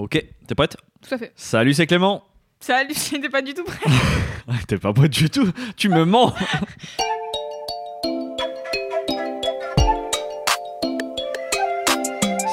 [0.00, 0.12] Ok,
[0.46, 0.78] t'es prête?
[1.06, 1.30] Tout à fait.
[1.36, 2.24] Salut, c'est Clément.
[2.58, 3.78] Salut, j'étais pas du tout prêt.
[4.48, 6.32] Ah, T'es pas prête du tout, tu me mens.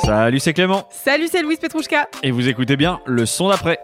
[0.03, 0.85] Salut, c'est Clément.
[0.91, 2.09] Salut, c'est Louise Petrouchka.
[2.21, 3.79] Et vous écoutez bien le son d'après.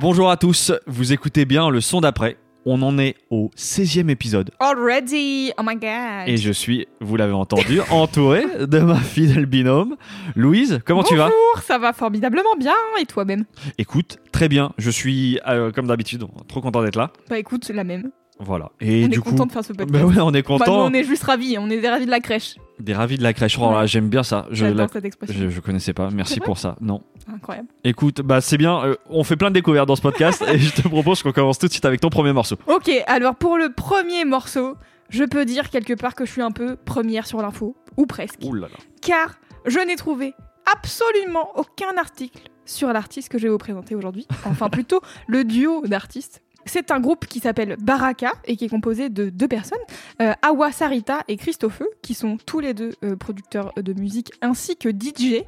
[0.00, 2.36] Bonjour à tous, vous écoutez bien le son d'après.
[2.66, 4.50] On en est au 16e épisode.
[4.60, 5.50] Already.
[5.58, 6.26] Oh my god.
[6.28, 9.96] Et je suis, vous l'avez entendu, entouré de ma fidèle binôme.
[10.36, 11.24] Louise, comment tu vas?
[11.30, 12.74] Bonjour, ça va formidablement bien.
[13.00, 13.44] Et toi-même
[13.78, 14.72] Écoute, très bien.
[14.76, 17.10] Je suis, euh, comme d'habitude, trop content d'être là.
[17.30, 18.10] Bah écoute, la même.
[18.38, 18.70] Voilà.
[18.80, 19.90] Et on du est coup, content de faire ce podcast.
[19.92, 20.84] bah ouais, on est Bah, nous, content.
[20.84, 21.56] on est juste ravis.
[21.58, 22.56] On est ravis de la crèche.
[22.80, 23.56] Des ravis de la crèche.
[23.60, 23.86] Oh Ouais.
[23.86, 24.46] j'aime bien ça.
[24.50, 25.34] Je, la- cette expression.
[25.38, 26.10] je, je connaissais pas.
[26.10, 26.76] Merci pour ça.
[26.80, 27.02] Non.
[27.32, 27.68] Incroyable.
[27.84, 28.82] Écoute, bah c'est bien.
[28.84, 31.58] euh, on fait plein de découvertes dans ce podcast et je te propose qu'on commence
[31.58, 32.56] tout de suite avec ton premier morceau.
[32.66, 34.76] Ok, alors pour le premier morceau,
[35.10, 37.76] je peux dire quelque part que je suis un peu première sur l'info.
[37.96, 38.38] Ou presque.
[38.42, 38.76] Ouh là là.
[39.02, 39.34] car
[39.66, 40.32] je n'ai trouvé
[40.72, 44.26] absolument aucun article sur l'artiste que je vais vous présenter aujourd'hui.
[44.46, 46.42] Enfin, plutôt le duo d'artistes.
[46.66, 49.78] C'est un groupe qui s'appelle Baraka et qui est composé de deux personnes,
[50.20, 54.76] euh, Awa Sarita et Christophe, qui sont tous les deux euh, producteurs de musique ainsi
[54.76, 55.42] que DJ.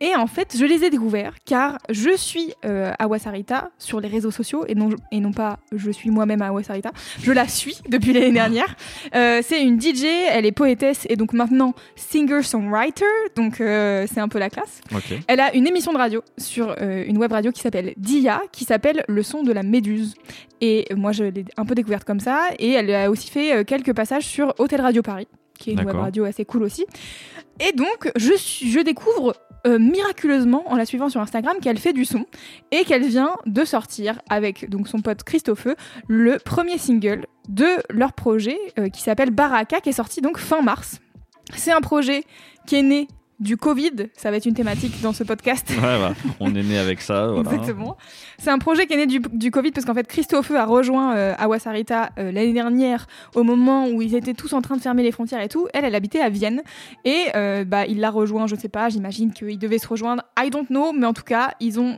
[0.00, 4.08] Et en fait, je les ai découverts car je suis euh, Awa Sarita sur les
[4.08, 6.92] réseaux sociaux et non, et non pas je suis moi-même Awa Sarita.
[7.22, 8.76] Je la suis depuis l'année dernière.
[9.12, 13.04] C'est une DJ, elle est poétesse et donc maintenant singer-songwriter,
[13.36, 14.80] donc c'est un peu la classe.
[15.26, 19.04] Elle a une émission de radio sur une web radio qui s'appelle Dia, qui s'appelle
[19.08, 20.14] Le son de la méduse.
[20.60, 22.48] Et moi, je l'ai un peu découverte comme ça.
[22.58, 25.28] Et elle a aussi fait euh, quelques passages sur Hôtel Radio Paris,
[25.58, 26.86] qui est une web radio assez cool aussi.
[27.60, 29.34] Et donc, je, je découvre
[29.66, 32.26] euh, miraculeusement, en la suivant sur Instagram, qu'elle fait du son
[32.70, 35.68] et qu'elle vient de sortir avec donc son pote Christophe
[36.06, 40.60] le premier single de leur projet euh, qui s'appelle Baraka, qui est sorti donc fin
[40.60, 41.00] mars.
[41.56, 42.24] C'est un projet
[42.66, 43.08] qui est né
[43.40, 45.70] du Covid, ça va être une thématique dans ce podcast.
[45.70, 46.12] Ouais.
[46.40, 47.26] On est né avec ça.
[47.26, 47.50] Voilà.
[47.52, 47.96] Exactement.
[48.38, 51.16] C'est un projet qui est né du, du Covid parce qu'en fait Christophe a rejoint
[51.16, 55.02] euh, Awasarita euh, l'année dernière au moment où ils étaient tous en train de fermer
[55.02, 55.66] les frontières et tout.
[55.74, 56.62] Elle, elle habitait à Vienne
[57.04, 60.22] et euh, bah il l'a rejoint, je sais pas, j'imagine qu'ils devaient se rejoindre.
[60.38, 61.96] I don't know, mais en tout cas ils ont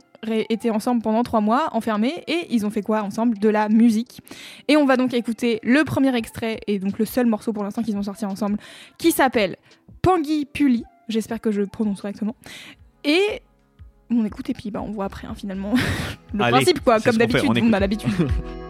[0.49, 3.37] été ensemble pendant trois mois enfermés et ils ont fait quoi ensemble?
[3.37, 4.21] De la musique.
[4.67, 7.83] Et on va donc écouter le premier extrait et donc le seul morceau pour l'instant
[7.83, 8.57] qu'ils ont sorti ensemble
[8.97, 9.57] qui s'appelle
[10.01, 10.83] Pangui Puli.
[11.07, 12.35] J'espère que je prononce correctement.
[13.03, 13.41] Et
[14.09, 15.73] on écoute et puis bah, on voit après hein, finalement
[16.33, 17.73] le Allez, principe quoi, comme d'habitude, on on, écoute.
[17.73, 18.11] a l'habitude.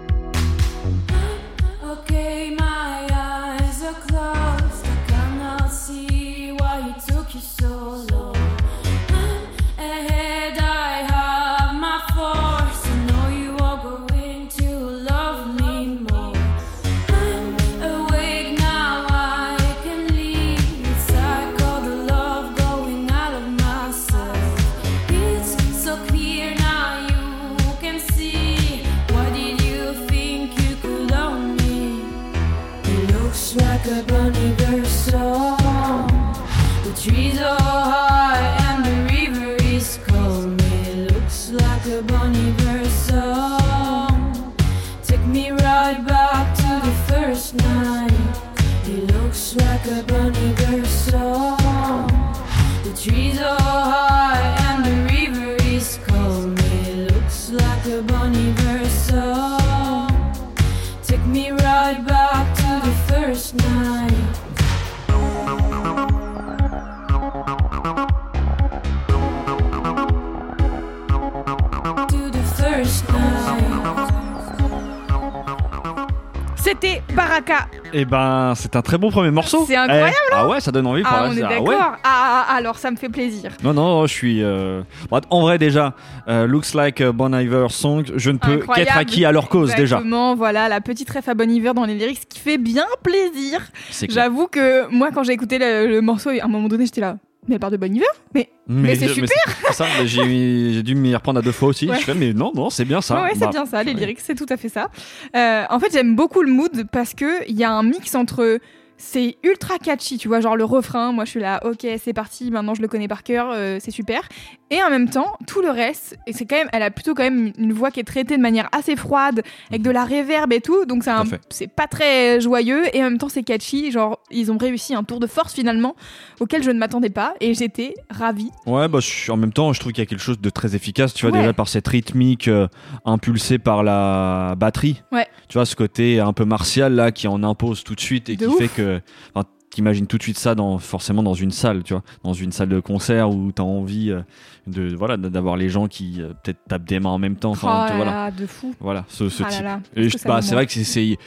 [77.17, 77.67] Baraka.
[77.93, 79.66] Et ben, c'est un très bon premier morceau.
[79.67, 81.02] C'est incroyable, Eh, Ah ouais, ça donne envie.
[81.03, 81.67] Ah, on est ah d'accord.
[81.67, 81.75] ouais.
[81.79, 83.52] Ah, ah, ah, alors ça me fait plaisir.
[83.64, 84.43] Non, non, je suis.
[84.43, 84.84] euh,
[85.31, 85.93] en vrai, déjà,
[86.28, 89.69] euh, Looks Like a Bon Iver Song, je ne peux qu'être acquis à leur cause,
[89.72, 89.81] déjà.
[89.97, 93.61] Exactement, voilà, la petite ref à Bon Iver dans les lyrics qui fait bien plaisir.
[94.09, 97.17] J'avoue que moi, quand j'ai écouté le, le morceau, à un moment donné, j'étais là.
[97.47, 98.05] Mais elle part de Bon Iver.
[98.34, 99.29] Mais Mais c'est super.
[99.72, 101.88] ça, j'ai dû m'y reprendre à deux fois aussi.
[101.90, 101.97] Ouais.
[101.99, 103.16] Je fais, mais non, non, c'est bien ça.
[103.16, 104.90] Ouais, ouais, c'est Bah, bien ça, les lyrics, c'est tout à fait ça.
[105.35, 108.59] Euh, en fait, j'aime beaucoup le mood parce que il y a un mix entre
[108.97, 112.49] c'est ultra catchy, tu vois, genre le refrain, moi je suis là, ok, c'est parti,
[112.52, 114.22] maintenant je le connais par cœur, euh, c'est super.
[114.70, 117.23] Et en même temps, tout le reste, et c'est quand même, elle a plutôt quand
[117.23, 120.59] même une voix qui est traitée de manière assez froide, avec de la réverb et
[120.61, 121.03] tout, donc
[121.49, 125.03] c'est pas très joyeux, et en même temps c'est catchy, genre ils ont réussi un
[125.03, 125.96] tour de force finalement,
[126.40, 128.50] auquel je ne m'attendais pas, et j'étais ravie.
[128.66, 130.76] Ouais, bah, je en même temps, je trouve qu'il y a quelque chose de très
[130.76, 131.41] efficace, tu vois, Ouais.
[131.41, 132.67] déjà par cette rythmique euh,
[133.05, 135.02] impulsée par la batterie.
[135.11, 135.28] Ouais.
[135.50, 138.35] Tu vois, ce côté un peu martial là qui en impose tout de suite et
[138.35, 138.58] De qui ouf.
[138.58, 138.86] fait que.
[139.34, 142.53] Enfin, T'imagines tout de suite ça dans, forcément dans une salle, tu vois, dans une
[142.53, 144.22] salle de concert où t'as envie euh,
[144.66, 147.51] de voilà d'avoir les gens qui euh, peut-être tapent des mains en même temps.
[147.51, 148.73] Enfin, oh voilà, là, de fou.
[148.79, 150.25] voilà, ce, ce Ah type.
[150.25, 151.17] bah, c'est vrai que c'est-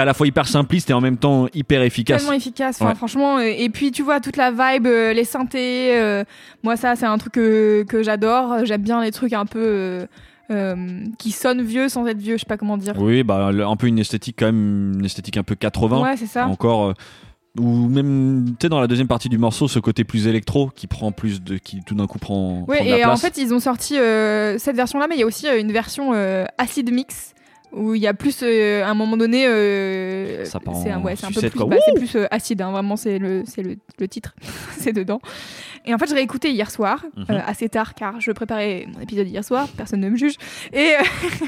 [0.00, 2.22] à la fois hyper simpliste et en même temps hyper efficace.
[2.22, 2.94] tellement efficace Ouais.
[2.94, 6.24] franchement euh, et puis tu vois toute la vibe euh, les synthés euh,
[6.64, 10.06] moi ça c'est un truc que, que j'adore j'aime bien les trucs un peu euh,
[10.50, 12.94] euh, qui sonnent vieux sans être vieux je sais pas comment dire.
[12.98, 16.02] Oui, bah un peu une esthétique quand même, une esthétique un peu 80.
[16.02, 16.46] ouais c'est ça.
[16.46, 16.94] Encore euh,
[17.58, 20.86] ou même tu sais dans la deuxième partie du morceau ce côté plus électro qui
[20.86, 23.38] prend plus de qui tout d'un coup prend, ouais prend de la et en fait
[23.38, 26.12] ils ont sorti euh, cette version là mais il y a aussi une version
[26.58, 27.34] acid mix
[27.72, 30.56] où il y a plus euh, à un moment donné euh, c'est
[30.90, 34.08] un, ouais, peu plus, bah, plus euh, acide hein, vraiment c'est le c'est le, le
[34.08, 34.34] titre
[34.78, 35.20] c'est dedans
[35.84, 37.42] et en fait je l'ai écouté hier soir Mhm.
[37.46, 40.34] assez tard car je préparais mon épisode hier soir personne ne me juge
[40.72, 40.94] et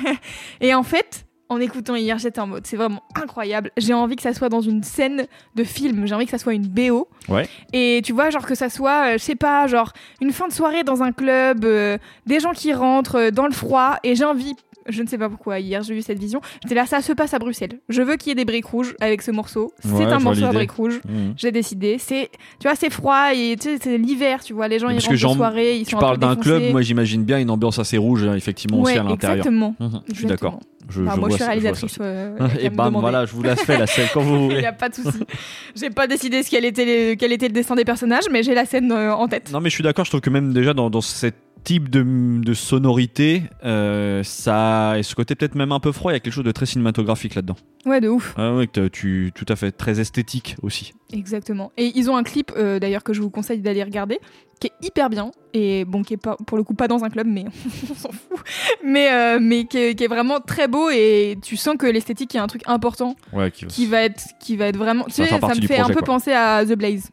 [0.60, 3.72] et en fait en écoutant hier, j'étais en mode, c'est vraiment incroyable.
[3.76, 6.06] J'ai envie que ça soit dans une scène de film.
[6.06, 7.08] J'ai envie que ça soit une BO.
[7.28, 7.46] Ouais.
[7.74, 9.92] Et tu vois, genre que ça soit, je sais pas, genre
[10.22, 13.98] une fin de soirée dans un club, des gens qui rentrent dans le froid.
[14.02, 14.54] Et j'ai envie,
[14.88, 16.40] je ne sais pas pourquoi, hier j'ai eu cette vision.
[16.62, 17.78] J'étais là, ça se passe à Bruxelles.
[17.88, 19.72] Je veux qu'il y ait des briques rouges avec ce morceau.
[19.80, 21.00] C'est Ouais, un morceau à briques rouges.
[21.08, 21.34] Mhm.
[21.36, 21.96] J'ai décidé.
[21.98, 22.30] C'est,
[22.60, 24.68] tu vois, c'est froid et tu sais, c'est l'hiver, tu vois.
[24.68, 27.38] Les gens, ils rentrent j'en- soirée, ils tu sont parles d'un club moi j'imagine bien
[27.38, 29.74] une ambiance assez rouge hein, effectivement aussi à l'intérieur exactement.
[29.80, 30.58] Mhm, je suis d'accord
[30.88, 31.98] je, je moi, je suis réalisatrice.
[32.00, 33.00] euh, et bam demander.
[33.00, 35.18] voilà je vous la fais la scène quand vous Il n'y a pas de souci.
[35.76, 38.54] J'ai pas décidé ce quel était, les- quel était le dessin des personnages, mais j'ai
[38.54, 39.50] la scène euh, en tête.
[39.52, 41.14] non mais je suis d'accord je trouve que même déjà dans, dans ce
[41.64, 42.02] type de,
[42.42, 46.20] de sonorité euh, ça et ce côté peut-être même un peu froid il y a
[46.20, 47.56] quelque chose de très cinématographique là-dedans
[47.86, 48.34] Ouais, de ouf.
[48.36, 51.72] ah ouais tu tout à fait très esthétique aussi Exactement.
[51.76, 54.18] Et ils ont un clip, euh, d'ailleurs, que je vous conseille d'aller regarder,
[54.60, 55.30] qui est hyper bien.
[55.52, 57.44] Et bon, qui est pas, pour le coup pas dans un club, mais
[57.90, 58.38] on s'en fout.
[58.82, 62.34] Mais, euh, mais qui, est, qui est vraiment très beau et tu sens que l'esthétique
[62.34, 65.04] est un truc important ouais qui, qui va être, qui va être vraiment.
[65.04, 66.02] Tu Ça va sais, ça me fait un peu quoi.
[66.04, 67.10] penser à The Blaze.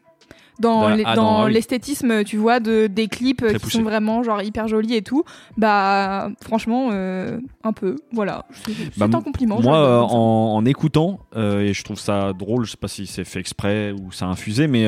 [0.60, 3.78] Dans ah, dans ah l'esthétisme, tu vois, de, des clips Très qui poussé.
[3.78, 5.24] sont vraiment genre hyper jolis et tout,
[5.56, 8.44] bah franchement, euh, un peu, voilà.
[8.66, 9.60] C'est Bah, un compliment.
[9.60, 13.06] Moi, euh, en, en écoutant, euh, et je trouve ça drôle, je sais pas si
[13.06, 14.86] c'est fait exprès ou ça a infusé, mais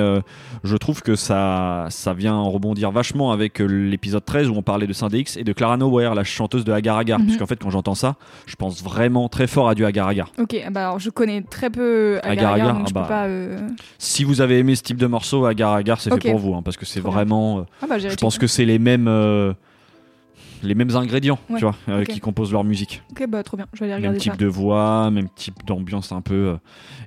[0.64, 4.92] je trouve que ça, ça vient rebondir vachement avec l'épisode 13 où on parlait de
[4.92, 7.18] Synde X et de Clara Nowhere, la chanteuse de Agar Agar.
[7.18, 7.26] Mhm.
[7.26, 8.16] Parce qu'en fait, quand j'entends ça,
[8.46, 10.30] je pense vraiment très fort à du Agar Agar.
[10.38, 13.02] Ok, bah alors je connais très peu Agar Agar Agar, Agar, donc ah je bah.
[13.02, 13.72] peux pas.
[13.98, 16.23] Si vous avez aimé ce type de morceau, Agar Agar, c'est Ok.
[16.23, 17.59] fait pour vous, hein, parce que c'est vraiment.
[17.61, 19.09] euh, Ah bah je pense que c'est les mêmes.
[20.62, 23.03] Les mêmes ingrédients, Ouais, tu vois, euh, qui composent leur musique.
[23.11, 24.38] Ok, bah trop bien, je vais aller Même regarder type ça.
[24.38, 26.56] de voix, même type d'ambiance un peu euh,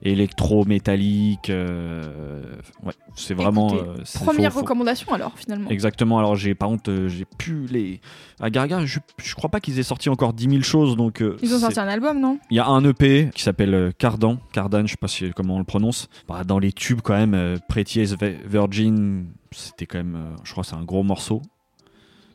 [0.02, 1.50] électro-métallique.
[1.50, 2.44] euh,
[2.84, 3.68] ouais, c'est vraiment.
[3.70, 4.66] Écoutez, euh, Première faux, faux.
[4.66, 5.70] recommandation alors finalement.
[5.70, 6.20] Exactement.
[6.20, 8.02] Alors j'ai par contre j'ai pu les.
[8.40, 11.24] À Garga, je, je crois pas qu'ils aient sorti encore 10 000 choses donc.
[11.42, 12.40] Ils ont sorti un album, non?
[12.52, 15.60] Il y a un EP qui s'appelle Cardan, Cardan, je sais pas si, comment on
[15.60, 16.10] le prononce.
[16.28, 20.76] Bah, dans les tubes quand même, Pretty as Virgin, c'était quand même, je crois, c'est
[20.76, 21.42] un gros morceau.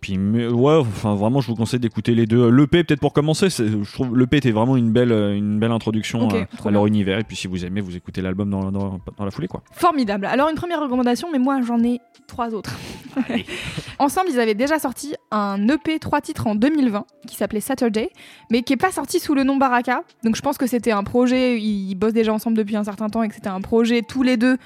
[0.01, 2.49] Puis mais, ouais, enfin vraiment, je vous conseille d'écouter les deux.
[2.49, 6.45] L'EP peut-être pour commencer, je trouve l'EP était vraiment une belle, une belle introduction euh,
[6.65, 7.19] à leur univers.
[7.19, 9.63] Et puis si vous aimez, vous écoutez l'album dans, dans, dans la foulée quoi.
[9.73, 10.27] Formidable.
[10.27, 12.77] Alors une première recommandation, mais moi j'en ai trois autres.
[13.99, 18.11] Ensemble, ils avaient déjà sorti un EP trois titres en 2020 qui s'appelait Saturday,
[18.51, 20.03] mais qui est pas sorti sous le nom Baraka.
[20.25, 21.61] Donc je pense que c'était un projet.
[21.61, 24.37] Ils bossent déjà ensemble depuis un certain temps et que c'était un projet tous les
[24.37, 24.57] deux.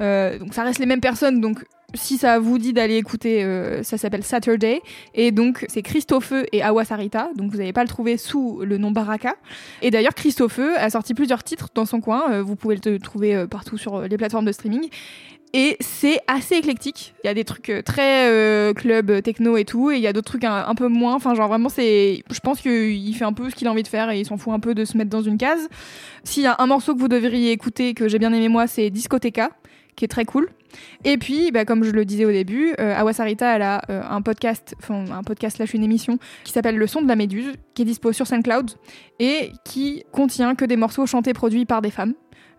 [0.00, 1.40] Euh, donc ça reste les mêmes personnes.
[1.40, 4.80] Donc si ça vous dit d'aller écouter, euh, ça s'appelle Saturday.
[5.14, 7.30] Et donc, c'est Christophe et Awa Sarita.
[7.36, 9.34] Donc, vous n'allez pas le trouver sous le nom Baraka.
[9.82, 12.30] Et d'ailleurs, Christophe a sorti plusieurs titres dans son coin.
[12.30, 14.88] Euh, vous pouvez le trouver euh, partout sur les plateformes de streaming.
[15.54, 17.14] Et c'est assez éclectique.
[17.22, 20.30] Il y a des trucs très club techno et tout, et il y a d'autres
[20.30, 21.14] trucs un, un peu moins.
[21.14, 22.22] Enfin, genre vraiment, c'est.
[22.30, 24.38] Je pense qu'il fait un peu ce qu'il a envie de faire et il s'en
[24.38, 25.68] fout un peu de se mettre dans une case.
[26.24, 28.88] S'il y a un morceau que vous devriez écouter que j'ai bien aimé moi, c'est
[28.88, 29.50] Discoteca,
[29.94, 30.48] qui est très cool.
[31.04, 34.74] Et puis, bah, comme je le disais au début, euh, Awasarita, a euh, un podcast,
[34.78, 37.84] enfin un podcast slash une émission qui s'appelle Le son de la méduse, qui est
[37.84, 38.72] dispo sur SoundCloud
[39.18, 42.14] et qui contient que des morceaux chantés produits par des femmes.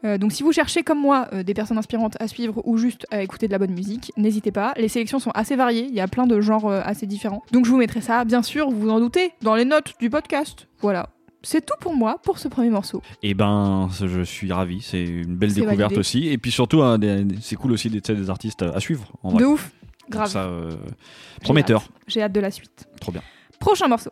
[0.06, 3.24] Euh, donc si vous cherchez comme moi des personnes inspirantes à suivre ou juste à
[3.24, 4.74] écouter de la bonne musique, n'hésitez pas.
[4.76, 7.42] Les sélections sont assez variées, il y a plein de genres assez différents.
[7.52, 10.10] Donc je vous mettrai ça, bien sûr, vous vous en doutez, dans les notes du
[10.10, 10.68] podcast.
[10.82, 11.10] Voilà.
[11.46, 13.02] C'est tout pour moi pour ce premier morceau.
[13.22, 14.82] Et ben, je suis ravi.
[14.82, 15.98] C'est une belle découverte validé.
[16.00, 16.28] aussi.
[16.30, 19.12] Et puis surtout, hein, des- c'est cool aussi d'être des artistes à suivre.
[19.24, 19.42] En vrai.
[19.42, 19.72] De ouf.
[20.10, 20.30] Grave.
[20.30, 21.82] Ça, euh, J'ai prometteur.
[21.82, 21.90] hâte.
[22.08, 22.88] J'ai hâte de la suite.
[23.02, 23.22] Trop bien.
[23.60, 24.12] Prochain morceau.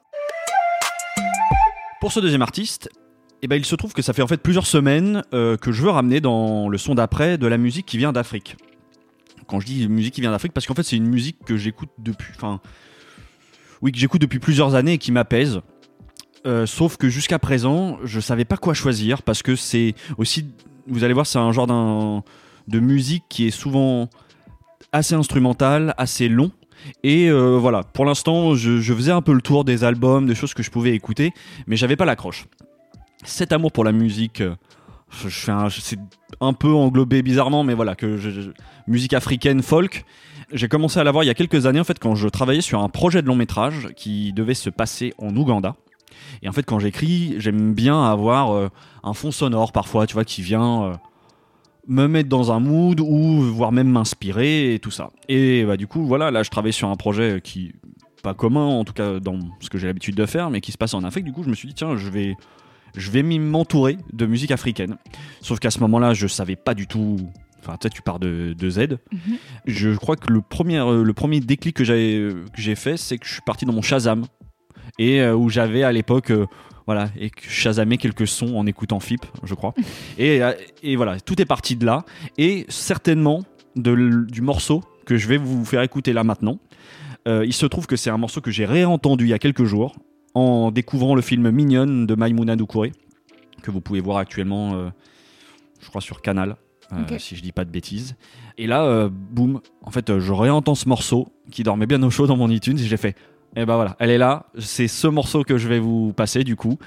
[2.00, 2.90] Pour ce deuxième artiste,
[3.42, 5.82] eh ben, il se trouve que ça fait en fait plusieurs semaines euh, que je
[5.84, 8.58] veux ramener dans le son d'après de la musique qui vient d'Afrique.
[9.48, 11.90] Quand je dis musique qui vient d'Afrique, parce qu'en fait c'est une musique que j'écoute
[12.00, 12.60] depuis, enfin,
[13.82, 15.62] oui que j'écoute depuis plusieurs années et qui m'apaise.
[16.46, 20.48] Euh, sauf que jusqu'à présent, je savais pas quoi choisir parce que c'est aussi,
[20.88, 21.68] vous allez voir, c'est un genre
[22.68, 24.10] de musique qui est souvent
[24.92, 26.52] assez instrumental, assez long.
[27.04, 30.54] Et euh, voilà, pour l'instant, je, faisais un peu le tour des albums, des choses
[30.54, 31.32] que je pouvais écouter,
[31.68, 32.48] mais j'avais pas l'accroche.
[33.24, 34.56] Cet amour pour la musique, euh,
[35.30, 36.00] c'est
[36.40, 38.18] un peu englobé bizarrement, mais voilà, que
[38.88, 40.06] musique africaine, folk.
[40.54, 42.82] J'ai commencé à l'avoir il y a quelques années, en fait, quand je travaillais sur
[42.82, 45.76] un projet de long métrage qui devait se passer en Ouganda.
[46.44, 48.70] Et en fait, quand j'écris, j'aime bien avoir euh,
[49.04, 50.94] un fond sonore parfois, tu vois, qui vient euh,
[51.88, 55.12] me mettre dans un mood ou voire même m'inspirer et tout ça.
[55.30, 57.74] Et bah, du coup, voilà, là, je travaille sur un projet qui
[58.22, 60.78] pas commun, en tout cas dans ce que j'ai l'habitude de faire, mais qui se
[60.78, 61.26] passe en Afrique.
[61.26, 62.36] Du coup, je me suis dit, tiens, je vais,
[62.96, 64.98] je vais m'entourer de musique africaine.
[65.42, 67.18] Sauf qu'à ce moment-là, je savais pas du tout.
[67.60, 68.98] Enfin, sais, tu pars de, de Z.
[69.66, 73.18] Je crois que le premier, euh, le premier déclic que j'ai que j'ai fait, c'est
[73.18, 74.26] que je suis parti dans mon Shazam.
[75.00, 76.32] Et euh, où j'avais à l'époque.
[76.32, 76.46] euh,
[76.88, 79.74] voilà, et que quelques sons en écoutant FIP, je crois.
[80.18, 82.04] et, euh, et voilà, tout est parti de là.
[82.38, 83.44] Et certainement
[83.76, 86.60] de du morceau que je vais vous faire écouter là maintenant.
[87.28, 89.64] Euh, il se trouve que c'est un morceau que j'ai réentendu il y a quelques
[89.64, 89.96] jours
[90.34, 92.94] en découvrant le film Mignonne de Maïmouna Doucouré,
[93.62, 94.90] que vous pouvez voir actuellement, euh,
[95.82, 96.56] je crois, sur Canal,
[96.94, 98.16] euh, si je dis pas de bêtises.
[98.58, 102.38] Et là, boum, en fait, je réentends ce morceau qui dormait bien au chaud dans
[102.38, 103.16] mon iTunes et j'ai fait,
[103.56, 106.56] et ben voilà, elle est là, c'est ce morceau que je vais vous passer du
[106.56, 106.78] coup.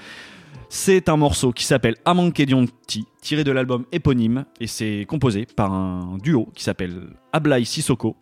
[0.69, 6.17] C'est un morceau qui s'appelle Amankedionti, tiré de l'album éponyme, et c'est composé par un
[6.21, 8.15] duo qui s'appelle Ablai Sissoko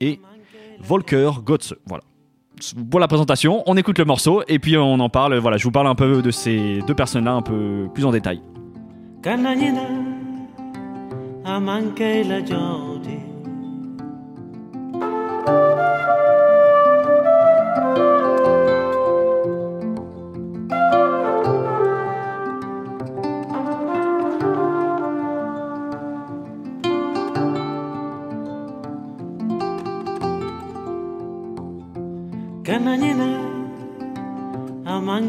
[0.00, 0.20] et
[0.80, 1.74] Volker Gotze.
[1.86, 2.02] Voilà.
[2.90, 5.36] Pour la présentation, on écoute le morceau et puis on en parle.
[5.38, 8.42] Voilà, je vous parle un peu de ces deux personnes-là un peu plus en détail.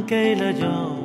[0.01, 1.00] 给了你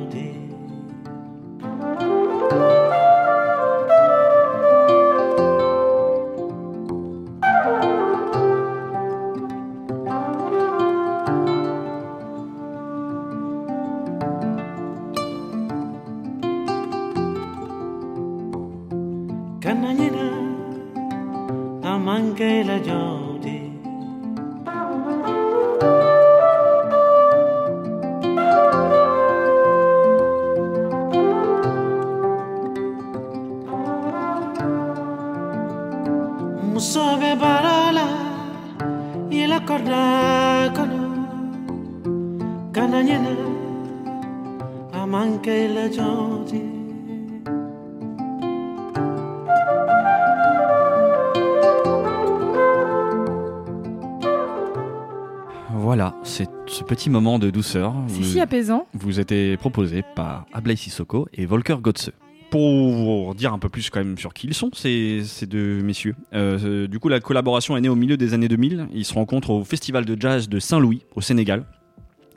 [56.87, 57.93] petit moment de douceur.
[58.07, 58.87] C'est Vous- si apaisant.
[58.93, 62.11] vous était proposé par Ablai Sissoko et Volker Gotze.
[62.49, 65.81] Pour vous dire un peu plus quand même sur qui ils sont, ces, ces deux
[65.83, 66.15] messieurs.
[66.33, 68.87] Euh, euh, du coup, la collaboration est née au milieu des années 2000.
[68.93, 71.65] Ils se rencontrent au Festival de Jazz de Saint-Louis, au Sénégal.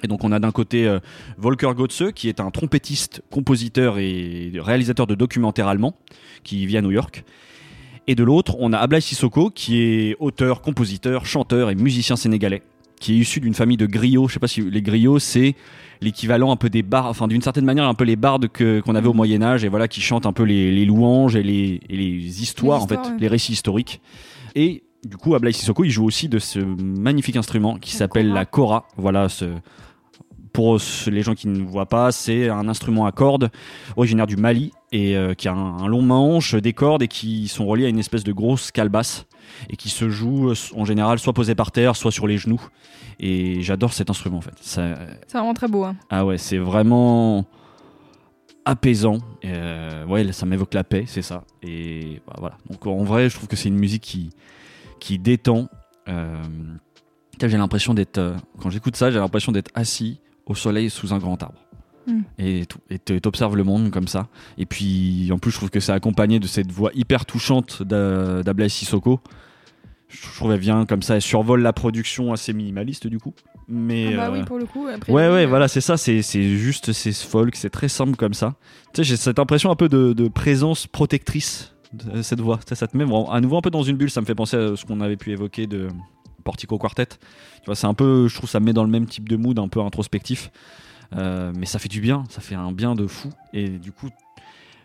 [0.03, 0.99] Et donc on a d'un côté euh,
[1.39, 5.95] Volker Gotze, qui est un trompettiste, compositeur et réalisateur de documentaires allemands,
[6.43, 7.23] qui vit à New York.
[8.09, 12.63] Et de l'autre, on a Ablai Sissoko, qui est auteur, compositeur, chanteur et musicien sénégalais,
[13.01, 14.29] qui est issu d'une famille de griots.
[14.29, 15.57] Je sais pas si les griots, c'est
[16.01, 18.95] l'équivalent un peu des bardes, enfin d'une certaine manière un peu les bardes que- qu'on
[18.95, 21.81] avait au Moyen Âge et voilà qui chantent un peu les, les louanges et les,
[21.91, 23.17] et les histoires Les en fait, ouais.
[23.19, 24.01] les récits historiques.
[24.55, 28.39] Et du coup, Ablai Sissoko, il joue aussi de ce magnifique instrument qui s'appelle kora.
[28.39, 28.89] la kora.
[28.97, 29.47] Voilà, ce,
[30.53, 33.51] pour les gens qui ne voient pas, c'est un instrument à cordes
[33.97, 37.49] originaire du Mali et euh, qui a un, un long manche, des cordes et qui
[37.49, 39.27] sont reliées à une espèce de grosse calebasse
[39.69, 42.61] et qui se joue euh, en général soit posé par terre, soit sur les genoux.
[43.19, 44.55] Et j'adore cet instrument en fait.
[44.61, 45.85] Ça, C'est vraiment très beau.
[45.85, 45.97] hein.
[46.11, 47.45] ah ouais, c'est vraiment
[48.65, 49.19] apaisant.
[49.45, 51.45] Euh, ouais, ça m'évoque la paix, c'est ça.
[51.63, 52.57] Et bah, voilà.
[52.69, 54.31] Donc en vrai, je trouve que c'est une musique qui,
[55.01, 55.69] qui détend.
[56.09, 56.43] Euh,
[57.41, 58.21] j'ai l'impression d'être,
[58.61, 61.61] quand j'écoute ça, j'ai l'impression d'être assis au soleil sous un grand arbre.
[62.07, 62.21] Mm.
[62.39, 64.29] Et tout- et t- t'observes le monde comme ça.
[64.59, 68.43] Et puis en plus, je trouve que c'est accompagné de cette voix hyper touchante d'A-
[68.43, 69.21] d'Ablaï Sissoko.
[70.09, 73.33] Je trouve elle vient comme ça, elle survole la production assez minimaliste du coup.
[73.69, 74.89] Mais Ah bah euh, oui, pour le coup.
[74.93, 78.35] Après, Ouais, ouais, euh, voilà, c'est ça, c'est juste, c'est folk, c'est très simple comme
[78.35, 78.57] ça.
[78.93, 82.59] Tu sais, j'ai cette impression un peu de, de présence protectrice de cette voix.
[82.69, 84.57] Sais, ça te met à nouveau un peu dans une bulle, ça me fait penser
[84.57, 85.87] à ce qu'on avait pu évoquer de
[86.43, 87.07] Portico Quartet.
[87.07, 89.37] Tu vois, c'est un peu, je trouve, ça me met dans le même type de
[89.37, 90.51] mood, un peu introspectif.
[91.17, 93.31] Euh, mais ça fait du bien, ça fait un bien de fou.
[93.53, 94.09] Et du coup,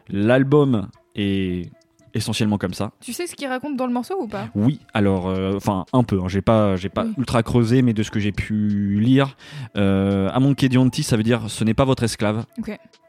[0.10, 1.70] l'album est
[2.14, 2.92] essentiellement comme ça.
[3.02, 4.48] Tu sais ce qu'il raconte dans le morceau ou pas?
[4.56, 6.20] Oui, alors, euh, enfin, un peu.
[6.22, 7.14] hein, j'ai pas, j'ai pas Oui.
[7.18, 9.36] ultra creusé, mais de ce que j'ai pu lire,
[9.76, 12.46] euh, Amonkhe Dionti, ça veut dire ce n'est pas votre esclave.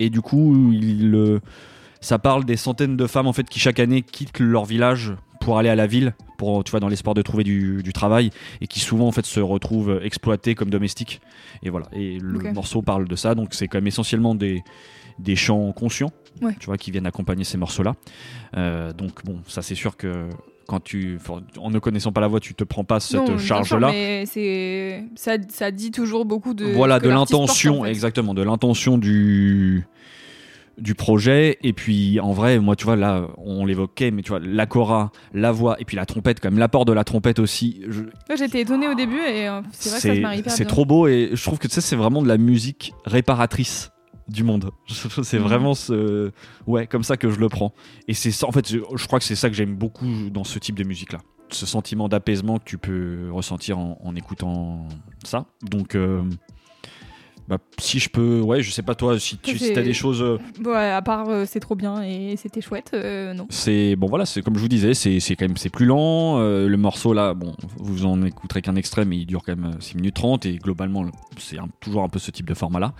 [0.01, 1.41] Et du coup, il, euh,
[2.01, 5.15] ça parle des centaines de femmes en fait qui chaque année quittent leur village
[5.47, 8.31] pour aller à la ville, pour tu vois dans l'espoir de trouver du, du travail,
[8.61, 11.21] et qui souvent en fait se retrouvent exploitées comme domestiques.
[11.63, 11.87] Et voilà.
[11.93, 14.63] Et le morceau parle de ça, donc c'est quand même essentiellement des
[15.21, 16.11] des chants conscients,
[16.43, 16.55] Ouais.
[16.59, 17.95] tu vois, qui viennent accompagner ces morceaux-là.
[18.57, 20.29] Euh, donc bon, ça c'est sûr que
[20.67, 21.19] quand tu,
[21.59, 23.91] en ne connaissant pas la voix, tu te prends pas cette charge-là.
[23.93, 26.65] Mais c'est ça, ça dit toujours beaucoup de.
[26.67, 27.91] voilà, de l'intention, en fait.
[27.91, 29.87] exactement, de l'intention du
[30.79, 31.59] du projet.
[31.63, 35.11] Et puis en vrai moi tu vois là on l'évoquait mais tu vois la cora
[35.33, 38.37] la voix et puis la trompette quand même l'apport de la trompette aussi je- Ouais,
[38.37, 40.67] J'étais étonnée au début et euh, c'est vrai que ça se marie c'est bien.
[40.67, 43.91] trop beau et je trouve que tu sais c'est vraiment de la musique réparatrice
[44.29, 44.71] du monde.
[45.23, 45.45] C'est Mhm.
[45.45, 46.33] vraiment ce
[46.67, 47.73] ouais comme ça que je le prends.
[48.09, 50.43] Et c'est ça en fait je, je crois que c'est ça que j'aime beaucoup dans
[50.45, 54.89] ce type de musique là ce sentiment d'apaisement que tu peux ressentir en, en écoutant
[55.23, 55.47] ça.
[55.63, 56.23] Donc euh,
[57.49, 60.21] bah, si je peux ouais je sais pas toi si tu C'est- as des choses
[60.23, 63.47] euh, Ouais, à part euh, c'est trop bien et c'était chouette, euh, non.
[63.51, 66.39] c'est bon voilà c'est comme je vous disais c'est c'est quand même c'est plus lent
[66.41, 69.73] euh, le morceau là bon vous en écouterez qu'un extrait mais il dure quand même
[69.73, 72.81] euh, 6 minutes 30 et globalement le- c'est toujours un peu ce type de format
[72.81, 72.93] là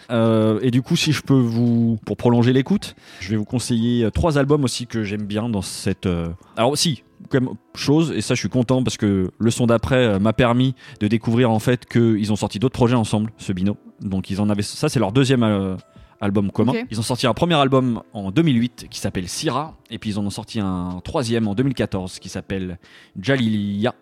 [0.63, 4.11] et du coup si je peux vous pour prolonger l'écoute je vais vous conseiller euh,
[4.11, 8.35] trois albums aussi que j'aime bien dans cette euh, alors aussi comme chose et ça
[8.35, 11.87] je suis content parce que le son d'après euh, m'a permis de découvrir en fait
[11.87, 15.13] qu'ils ont sorti d'autres projets ensemble ce bino donc ils en avaient ça c'est leur
[15.13, 15.77] deuxième euh,
[16.21, 16.73] album commun.
[16.91, 20.25] Ils ont sorti un premier album en 2008 qui s'appelle Syrah, et puis ils en
[20.25, 22.79] ont sorti un troisième en 2014 qui s'appelle
[23.21, 23.95] Jalilia,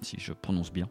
[0.00, 0.88] si je prononce bien.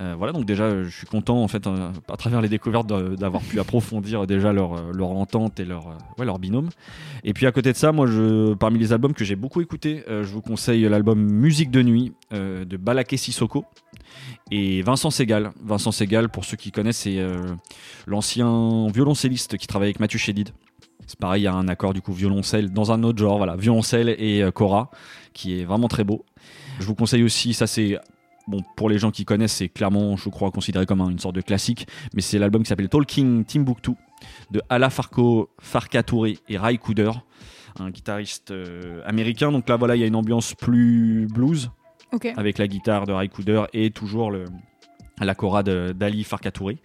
[0.00, 3.42] Euh, voilà, donc déjà, je suis content en fait euh, à travers les découvertes d'avoir
[3.42, 6.68] pu approfondir déjà leur, euh, leur entente et leur, ouais, leur binôme.
[7.22, 10.04] Et puis à côté de ça, moi, je, parmi les albums que j'ai beaucoup écoutés,
[10.08, 13.64] je vous conseille l'album Musique de nuit de Balaké Sissoko
[14.50, 15.52] et Vincent Segal.
[15.62, 17.24] Vincent Segal, pour ceux qui connaissent, c'est
[18.06, 20.50] l'ancien violoncelliste qui travaille avec Mathieu Chédid.
[21.06, 23.56] C'est pareil, il y a un accord du coup violoncelle dans un autre genre, voilà,
[23.56, 24.90] violoncelle et cora,
[25.32, 26.24] qui est vraiment très beau.
[26.78, 27.98] Je vous conseille aussi, ça c'est
[28.46, 31.34] bon pour les gens qui connaissent, c'est clairement, je crois, considéré comme un- une sorte
[31.34, 33.92] de classique, mais c'est l'album qui s'appelle Talking Timbuktu
[34.50, 37.10] de Ala Farko, Farka Touré et Ray Cooder,
[37.80, 39.50] un guitariste euh, américain.
[39.52, 41.70] Donc là, voilà, il y a une ambiance plus blues
[42.36, 44.44] avec la guitare de Ray Cooder et toujours le,
[45.20, 46.78] la cora d'Ali Farkatouri.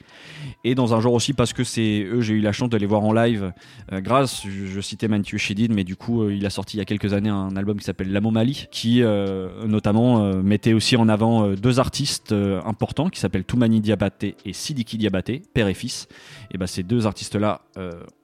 [0.64, 2.86] Et dans un genre aussi parce que c'est eux, j'ai eu la chance de les
[2.86, 3.54] voir en live
[3.92, 6.82] euh, grâce, je, citais Mathieu Chédid, mais du coup, euh, il a sorti il y
[6.82, 11.52] a quelques années un album qui s'appelle L'Amomalie, qui euh, notamment mettait aussi en avant
[11.54, 12.34] deux artistes
[12.66, 16.08] importants qui s'appellent Toumani Diabaté et Sidiki Diabaté, père et fils.
[16.52, 17.62] Et ben ces deux artistes-là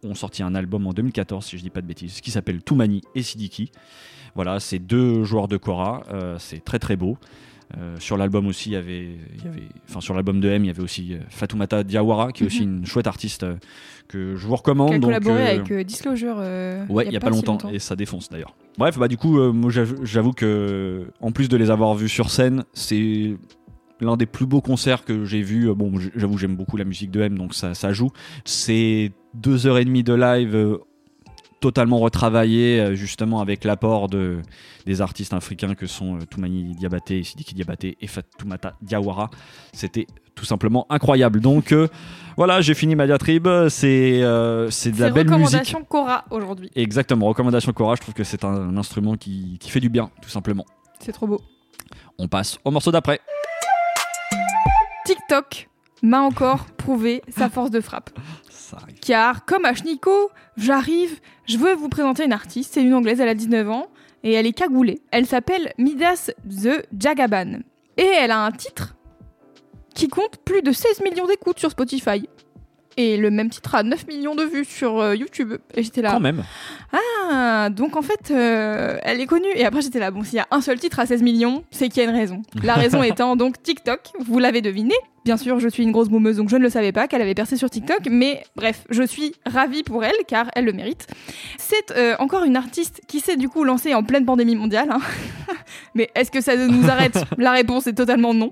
[0.03, 3.01] ont sorti un album en 2014, si je dis pas de bêtises, qui s'appelle Toumani
[3.15, 3.71] et Sidiki.
[4.35, 7.17] Voilà, c'est deux joueurs de euh, c'est très très beau.
[7.77, 9.09] Euh, sur l'album aussi, il y avait,
[9.89, 12.63] enfin sur l'album de M, il y avait aussi euh, Fatoumata Diawara, qui est aussi
[12.63, 13.55] une chouette artiste euh,
[14.07, 14.89] que je vous recommande.
[14.89, 16.37] Qui a collaboré avec Disclosure.
[16.89, 18.55] Ouais, il y a pas, si longtemps, et ça défonce d'ailleurs.
[18.77, 19.71] Bref, bah du coup, moi
[20.03, 23.35] j'avoue que en plus de les avoir vus sur scène, c'est
[23.99, 25.73] l'un des plus beaux concerts que j'ai vu.
[25.73, 28.11] Bon, j'avoue, j'aime beaucoup la musique de M, donc ça, ça joue.
[28.43, 30.77] C'est deux heures et demie de live.
[31.65, 34.43] Totalement retravaillé euh, justement avec l'apport de,
[34.85, 39.31] des artistes africains que sont euh, Toumani Diabaté, Sidiki Diabaté et Fatoumata Diawara.
[39.73, 41.39] C'était tout simplement incroyable.
[41.39, 41.87] Donc euh,
[42.37, 43.47] voilà, j'ai fini ma diatribe.
[43.69, 45.39] C'est euh, c'est de la belle musique.
[45.41, 46.69] recommandation Cora aujourd'hui.
[46.75, 50.11] Exactement, recommandation Cora, je trouve que c'est un, un instrument qui, qui fait du bien,
[50.21, 50.65] tout simplement.
[50.99, 51.41] C'est trop beau.
[52.19, 53.19] On passe au morceau d'après.
[55.05, 55.67] TikTok
[56.03, 58.11] m'a encore prouvé sa force de frappe.
[59.01, 62.73] Car, comme à Shniko, j'arrive, je veux vous présenter une artiste.
[62.73, 63.87] C'est une anglaise, elle a 19 ans
[64.23, 65.01] et elle est cagoulée.
[65.11, 67.59] Elle s'appelle Midas the Jagaban.
[67.97, 68.95] Et elle a un titre
[69.93, 72.27] qui compte plus de 16 millions d'écoutes sur Spotify.
[72.97, 75.55] Et le même titre a 9 millions de vues sur euh, YouTube.
[75.73, 76.11] Et j'étais là.
[76.11, 76.43] Quand même.
[76.93, 79.51] Ah, donc en fait, euh, elle est connue.
[79.55, 80.11] Et après, j'étais là.
[80.11, 82.15] Bon, s'il y a un seul titre à 16 millions, c'est qu'il y a une
[82.15, 82.41] raison.
[82.63, 83.99] La raison étant donc TikTok.
[84.19, 84.95] Vous l'avez deviné.
[85.25, 87.33] Bien sûr, je suis une grosse boumeuse, donc je ne le savais pas qu'elle avait
[87.33, 88.01] percé sur TikTok.
[88.11, 91.07] Mais bref, je suis ravie pour elle, car elle le mérite.
[91.57, 94.89] C'est euh, encore une artiste qui s'est du coup lancée en pleine pandémie mondiale.
[94.91, 95.01] hein.
[95.95, 97.17] mais est-ce que ça nous arrête?
[97.39, 98.51] La réponse est totalement non.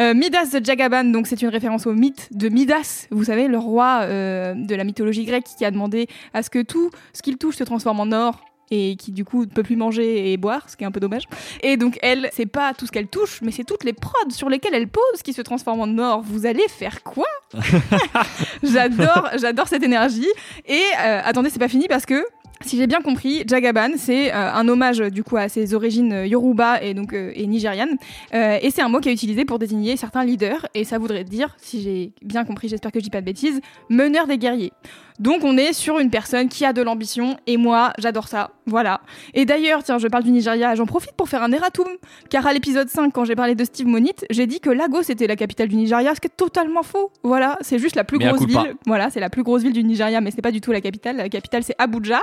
[0.00, 3.58] Euh, Midas the Jagaban, donc c'est une référence au mythe de Midas, vous savez, le
[3.58, 7.36] roi euh, de la mythologie grecque qui a demandé à ce que tout ce qu'il
[7.36, 10.68] touche se transforme en or et qui du coup ne peut plus manger et boire,
[10.68, 11.24] ce qui est un peu dommage.
[11.62, 14.48] Et donc elle, c'est pas tout ce qu'elle touche, mais c'est toutes les prods sur
[14.48, 16.22] lesquelles elle pose qui se transforment en or.
[16.22, 17.26] Vous allez faire quoi?
[18.62, 20.28] J'adore, j'adore cette énergie.
[20.66, 22.24] Et euh, attendez, c'est pas fini parce que
[22.64, 26.26] si j'ai bien compris, Jagaban, c'est euh, un hommage du coup à ses origines euh,
[26.26, 27.96] yoruba et donc euh, et nigérianes,
[28.34, 31.24] Euh, et c'est un mot qui est utilisé pour désigner certains leaders, et ça voudrait
[31.24, 34.72] dire, si j'ai bien compris, j'espère que je dis pas de bêtises, meneur des guerriers.
[35.18, 39.00] Donc on est sur une personne qui a de l'ambition, et moi j'adore ça, voilà.
[39.34, 41.88] Et d'ailleurs, tiens, je parle du Nigeria, j'en profite pour faire un erratum,
[42.30, 45.26] car à l'épisode 5, quand j'ai parlé de Steve Monit, j'ai dit que Lagos était
[45.26, 47.10] la capitale du Nigeria, ce qui est totalement faux.
[47.22, 48.76] Voilà, c'est juste la plus grosse ville.
[48.86, 51.16] Voilà, c'est la plus grosse ville du Nigeria, mais c'est pas du tout la capitale.
[51.16, 52.22] La capitale c'est Abuja.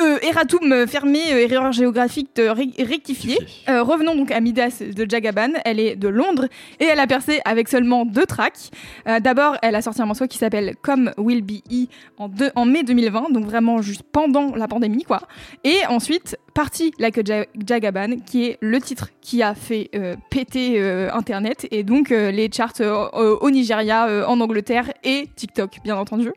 [0.00, 3.38] Euh, erratum euh, fermé, euh, erreur géographique euh, ré- rectifiée.
[3.68, 5.50] Euh, revenons donc à Midas de Jagaban.
[5.64, 6.46] Elle est de Londres
[6.80, 8.70] et elle a percé avec seulement deux tracks.
[9.06, 11.86] Euh, D'abord, elle a sorti un morceau qui s'appelle Come Will Be E
[12.18, 15.20] en, deux- en mai 2020, donc vraiment juste pendant la pandémie, quoi.
[15.62, 17.20] Et ensuite, Parti Like
[17.66, 22.30] Jagaban, qui est le titre qui a fait euh, péter euh, Internet et donc euh,
[22.30, 26.30] les charts au Nigeria, en Angleterre et TikTok, bien entendu.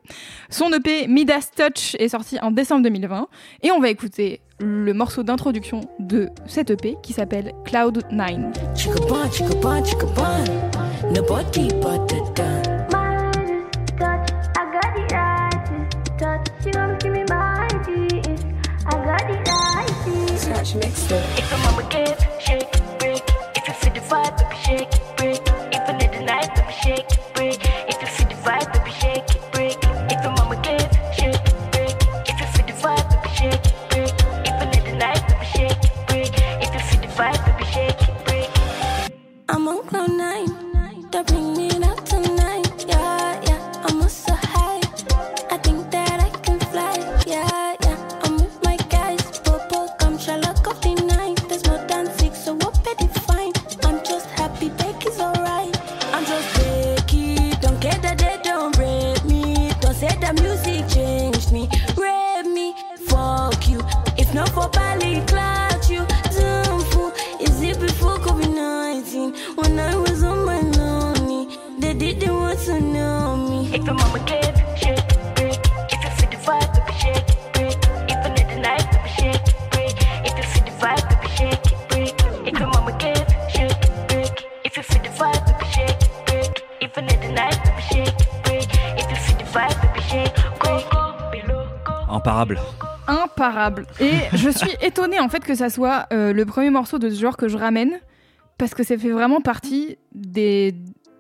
[0.50, 3.28] Son EP Midas Touch est sorti en décembre 2020
[3.62, 8.38] et on va écouter le morceau d'introduction de cet EP qui s'appelle Cloud 9.
[20.76, 21.24] Right mixed up.
[21.38, 23.24] If your mama give, shake, break.
[23.56, 25.42] If you feel the vibe, baby, shake, break.
[25.72, 27.60] If you need the night, baby, shake, break.
[27.88, 29.78] If you feel the vibe, baby, shake, break.
[30.12, 31.96] If your mama give, shake, break.
[32.28, 34.14] If you feel the vibe, baby, shake, break.
[34.48, 36.32] If you need the night, baby, shake, break.
[36.64, 38.50] If you feel the vibe, baby, shake, break.
[39.50, 40.52] I'm on cloud nine.
[41.12, 41.47] They bring
[57.90, 59.72] Care that they don't rate me.
[59.80, 61.70] Don't say the music changed me.
[61.96, 62.76] Rate me.
[63.08, 63.80] Fuck you.
[64.18, 65.67] If not for Bali, cloud
[92.28, 92.60] Imparable.
[93.08, 93.86] imparable.
[94.02, 97.20] Et je suis étonnée en fait que ça soit euh, le premier morceau de ce
[97.22, 98.02] genre que je ramène
[98.58, 100.76] parce que ça fait vraiment partie des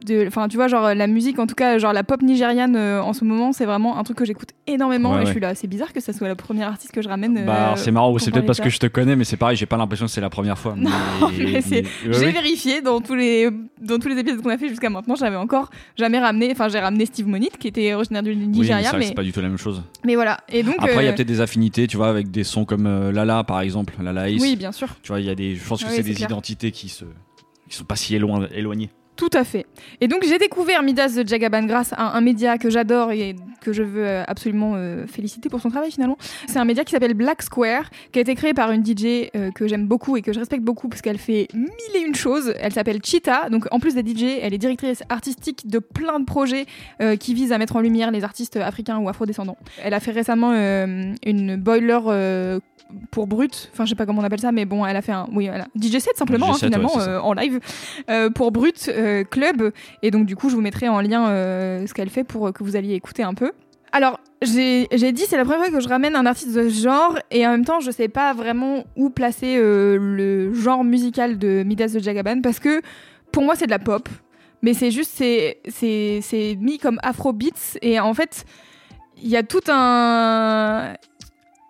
[0.07, 3.01] de enfin tu vois genre la musique en tout cas genre la pop nigériane euh,
[3.01, 5.53] en ce moment c'est vraiment un truc que j'écoute énormément Ouais, et je suis là
[5.55, 8.17] c'est bizarre que ça soit la première artiste que je ramène Bah, euh, c'est marrant,
[8.17, 10.21] c'est peut-être parce que je te connais, mais c'est pareil, j'ai pas l'impression que c'est
[10.21, 10.75] la première fois.
[10.77, 10.89] Non,
[11.37, 13.49] mais Ouais, j'ai vérifié dans tous les
[13.81, 16.79] dans tous les épisodes qu'on a fait jusqu'à maintenant j'avais encore jamais ramené enfin j'ai
[16.79, 19.41] ramené Steve Monit qui était originaire du Oui, mais Nigeria mais, c'est pas du tout
[19.41, 19.83] la même chose.
[20.03, 22.31] mais voilà et donc Après, il y a euh, peut-être des affinités, tu vois, avec
[22.31, 24.41] des sons comme euh, Lala, par exemple, Lala Ace.
[24.41, 26.13] oui bien sûr Tu vois, il y a des, je pense que Oui, c'est des
[26.13, 26.29] clair.
[26.29, 27.05] identités qui se,
[27.69, 28.89] qui sont pas si éloignées.
[29.17, 29.65] Tout à fait.
[29.99, 33.73] Et donc j'ai découvert Midas de Jagaban grâce à un média que j'adore et que
[33.73, 36.17] je veux euh, absolument euh, féliciter pour son travail finalement.
[36.45, 39.49] C'est un média qui s'appelle Black Square, qui a été créé par une DJ euh,
[39.51, 42.53] que j'aime beaucoup et que je respecte beaucoup parce qu'elle fait mille et une choses.
[42.59, 46.25] Elle s'appelle Cheetah, donc en plus d'être DJ, elle est directrice artistique de plein de
[46.25, 46.65] projets
[47.19, 49.57] qui visent à mettre en lumière les artistes africains ou afrodescendants.
[49.83, 52.59] Elle a fait récemment une boiler
[53.11, 55.11] pour Brut, enfin je sais pas comment on appelle ça, mais bon, elle a fait
[55.11, 57.59] un, oui, elle a- DJ set simplement DJ hein, finalement euh, en live
[58.09, 59.71] euh, pour Brut euh, Club.
[60.03, 61.27] Et donc, du coup, je vous mettrai en lien
[61.85, 63.51] ce qu'elle fait pour que vous alliez écouter un peu.
[63.91, 67.17] Alors, j'ai dit, c'est la première fois que je ramène un artiste de ce genre,
[67.31, 71.91] et en même temps, je sais pas vraiment où placer le genre musical de Midas
[71.93, 72.81] de Jagaban, parce que
[73.31, 74.07] pour moi, c'est de la pop.
[74.61, 78.43] mais c'est juste c'est c'est c'est mis comme Afrobeats et en fait
[79.21, 80.93] il y a tout un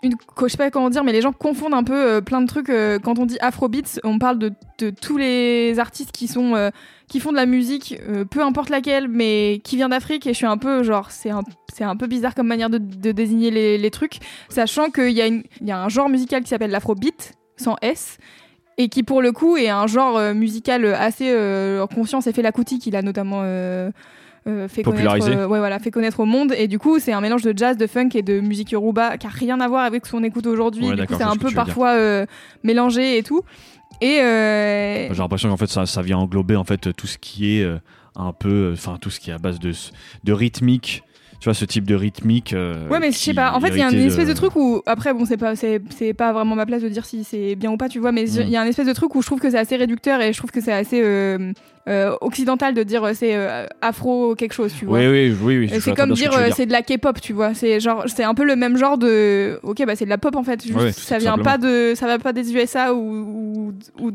[0.04, 2.48] une je sais pas comment dire mais les gens confondent un peu euh, plein de
[2.48, 4.52] trucs euh, quand on dit Afrobeats on parle de,
[4.90, 6.70] tous les artistes qui sont euh,
[7.08, 10.46] qui font de la musique peu importe laquelle mais qui vient d'Afrique et je suis
[10.46, 11.42] un peu genre c'est un
[11.74, 12.78] c'est un peu bizarre comme manière de,
[13.12, 17.34] désigner les, trucs sachant qu'il y a y a un genre musical qui s'appelle l'Afrobeat
[17.56, 18.18] sans S
[18.78, 21.32] et qui pour le coup est un genre musical assez
[21.80, 23.44] en conscience et fait la qu'il a notamment
[24.48, 25.30] euh, fait Popularisé.
[25.30, 27.54] connaître, euh, ouais, voilà, fait connaître au monde et du coup c'est un mélange de
[27.56, 30.24] jazz, de funk et de musique yoruba qui a rien à voir avec ce qu'on
[30.24, 30.86] écoute aujourd'hui.
[30.86, 32.26] Ouais, du coup d'accord, c'est un ce peu parfois euh,
[32.64, 33.42] mélangé et tout.
[34.02, 37.68] Et J'ai l'impression qu'en fait ça, ça vient englober en fait tout ce qui est
[38.16, 39.72] un peu, enfin tout ce qui est à base de,
[40.24, 41.04] de rythmique.
[41.40, 42.54] Tu vois ce type de rythmique.
[42.54, 43.54] euh, Ouais, mais je sais pas.
[43.54, 44.34] En fait, il y a une espèce de...
[44.34, 45.80] truc où, après, bon, c'est pas, c'est,
[46.16, 48.46] pas vraiment ma place de dire si c'est bien ou pas, tu vois, mais il
[48.48, 48.50] Mm.
[48.50, 50.38] y a un espèce de truc où je trouve que c'est assez réducteur et je
[50.40, 51.54] trouve que c'est assez euh,
[51.88, 53.38] euh, occidental de dire c'est
[53.84, 54.98] afro quelque chose, tu vois.
[54.98, 55.80] Oui, oui, oui, oui.
[55.80, 57.54] C'est comme dire c'est de la K-pop, tu vois.
[57.54, 59.60] C'est genre, c'est un peu le même genre de.
[59.62, 60.64] Ok, bah c'est de la pop en fait.
[60.64, 61.52] Juste, Ouais, ça vient simplement.
[61.52, 63.74] pas de, ça va pas des USA ou, ou,
[64.08, 64.12] ou-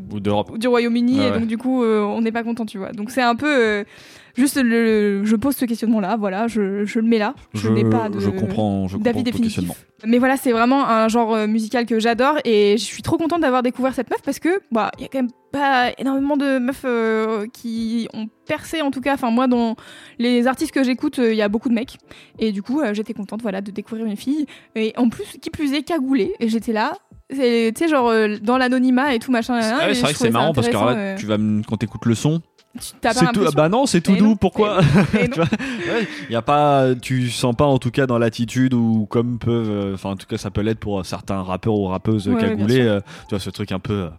[0.51, 1.39] Ou du Royaume-Uni et ouais.
[1.39, 2.91] donc du coup on n'est pas content, tu vois.
[2.91, 3.85] Donc c'est un peu
[4.35, 7.35] juste le, je pose ce questionnement là, voilà, je, je le mets là.
[7.53, 9.71] Je, n'ai pas de je comprends, je comprends d'avis définitif.
[10.05, 13.41] Mais voilà, c'est vraiment un genre euh, musical que j'adore et je suis trop contente
[13.41, 16.57] d'avoir découvert cette meuf parce que bah il y a quand même pas énormément de
[16.57, 19.13] meufs euh, qui ont percé en tout cas.
[19.13, 19.77] Enfin moi dans
[20.19, 21.97] les artistes que j'écoute, euh, il y a beaucoup de mecs
[22.39, 25.49] et du coup euh, j'étais contente voilà de découvrir une fille et en plus qui
[25.49, 26.93] plus est cagoulée et j'étais là.
[27.29, 29.59] C'est tu sais genre dans l'anonymat et tout machin.
[29.61, 31.77] Ah ouais, je c'est vrai que c'est marrant parce que alors là, tu vas quand
[31.77, 32.41] t'écoutes le son,
[32.79, 32.99] c'est tout.
[33.05, 33.51] Ah l'impression.
[33.55, 34.25] bah non, c'est tout Et doux.
[34.29, 34.81] non, Pourquoi
[35.35, 39.37] vois Ouais, y a pas, tu sens pas en tout cas dans l'attitude ou comme
[39.37, 42.41] peuvent, euh, enfin en tout cas ça peut l'être pour certains rappeurs ou rappeuses Ouais,
[42.41, 42.81] cagoulés.
[42.81, 44.09] euh, tu vois ce truc un peu, euh,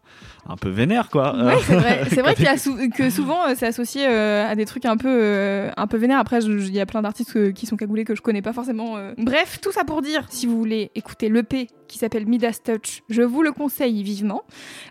[0.48, 1.34] un peu vénère quoi.
[1.36, 2.02] Ouais, c'est vrai.
[2.10, 4.84] C'est vrai qu'il y a sou- que souvent euh, c'est associé euh, à des trucs
[4.84, 6.18] un peu euh, un peu vénères.
[6.18, 8.96] Après, il y a plein d'artistes qui sont cagoulés que je connais pas forcément.
[8.96, 9.12] euh.
[9.18, 13.22] Bref, tout ça pour dire, si vous voulez écouter l'EP qui s'appelle Midas Touch, je
[13.22, 14.42] vous le conseille vivement.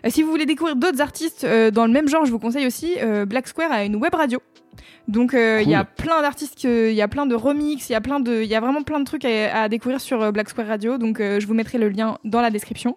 [0.08, 2.94] Si vous voulez découvrir d'autres artistes dans le même genre, je vous conseille aussi
[3.26, 4.40] Black Square a une web radio.
[5.06, 7.94] Donc euh, il y a plein d'artistes, il y a plein de remix, il y
[7.94, 10.48] a plein de, il y a vraiment plein de trucs à, à découvrir sur Black
[10.48, 10.96] Square Radio.
[10.98, 12.96] Donc euh, je vous mettrai le lien dans la description.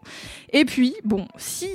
[0.53, 1.67] Et puis bon, si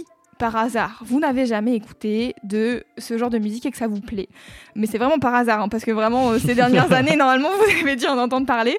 [0.43, 4.01] par hasard vous n'avez jamais écouté de ce genre de musique et que ça vous
[4.01, 4.29] plaît,
[4.75, 7.87] mais c'est vraiment par hasard hein, parce que vraiment euh, ces dernières années normalement vous
[7.87, 8.77] avez dû en entendre parler.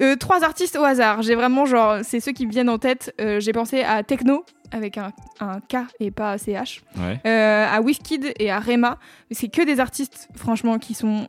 [0.00, 1.22] Euh, trois artistes au hasard.
[1.22, 3.14] J'ai vraiment genre c'est ceux qui me viennent en tête.
[3.20, 7.30] Euh, J'ai pensé à Techno avec un, un K et pas CH ouais.
[7.30, 8.98] à Wizkid et à Rema.
[9.30, 11.28] C'est que des artistes, franchement, qui sont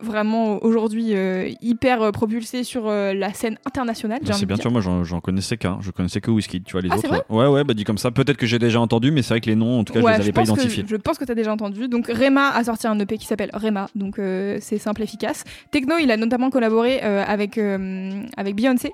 [0.00, 4.20] vraiment aujourd'hui euh, hyper euh, propulsés sur euh, la scène internationale.
[4.24, 6.90] Bah, c'est bien, vois, moi j'en- connaissais qu'un, je connaissais que Whisky, tu vois les
[6.92, 7.24] Ah, autres.
[7.30, 9.50] ouais, ouais, bah dit comme ça, peut-être que j'ai déjà entendu, mais c'est vrai que
[9.50, 10.84] les noms, en tout cas, Ouais, je les avais pas identifiés.
[10.88, 11.88] je pense que tu as déjà entendu.
[11.88, 15.44] Donc Rema a sorti un EP qui s'appelle Rema, donc euh, c'est simple efficace.
[15.70, 18.92] Techno, il a notamment collaboré avec, avec Beyoncé.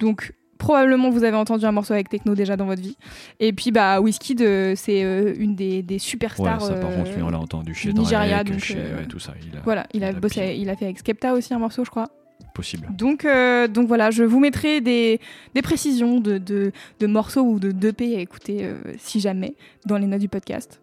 [0.00, 2.96] Donc probablement vous avez entendu un morceau avec Techno déjà dans votre vie.
[3.40, 6.62] Et puis bah Wizkid, euh, c'est euh, une des, des Ouais, superstars.
[6.62, 9.06] ça par euh, contre, lui, on l'a entendu chez Nigeria, Drake, donc, chez euh, ouais,
[9.06, 9.34] tout ça.
[9.42, 11.58] Il a, Voilà, il a, il a bossé, il a fait avec Skepta aussi un
[11.58, 12.08] morceau, je crois.
[12.54, 12.88] possible.
[12.96, 15.20] Donc, euh, donc voilà, je vous mettrai des,
[15.54, 19.54] des précisions de, de, de morceaux ou de d'EP à écouter euh, si jamais
[19.86, 20.80] dans les notes du podcast.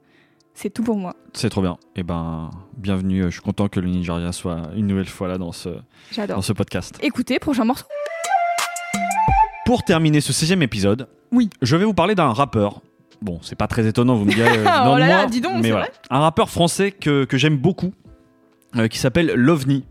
[0.55, 1.15] C'est tout pour moi.
[1.33, 1.77] C'est trop bien.
[1.95, 3.23] Et ben, bienvenue.
[3.25, 5.69] Je suis content que le Nigeria soit une nouvelle fois là dans ce,
[6.27, 6.99] dans ce podcast.
[7.01, 7.85] Écoutez, prochain morceau.
[9.69, 11.47] Pour terminer ce 16 épisode, Oui.
[11.61, 12.81] je vais vous parler d'un rappeur.
[13.21, 14.49] Bon, c'est pas très étonnant, vous me direz.
[14.57, 15.85] euh, Oh non de là là, moi, dis donc, mais voilà.
[15.85, 17.93] vrai Un rappeur français que, que j'aime beaucoup,
[18.77, 19.83] euh, qui s'appelle Lovni.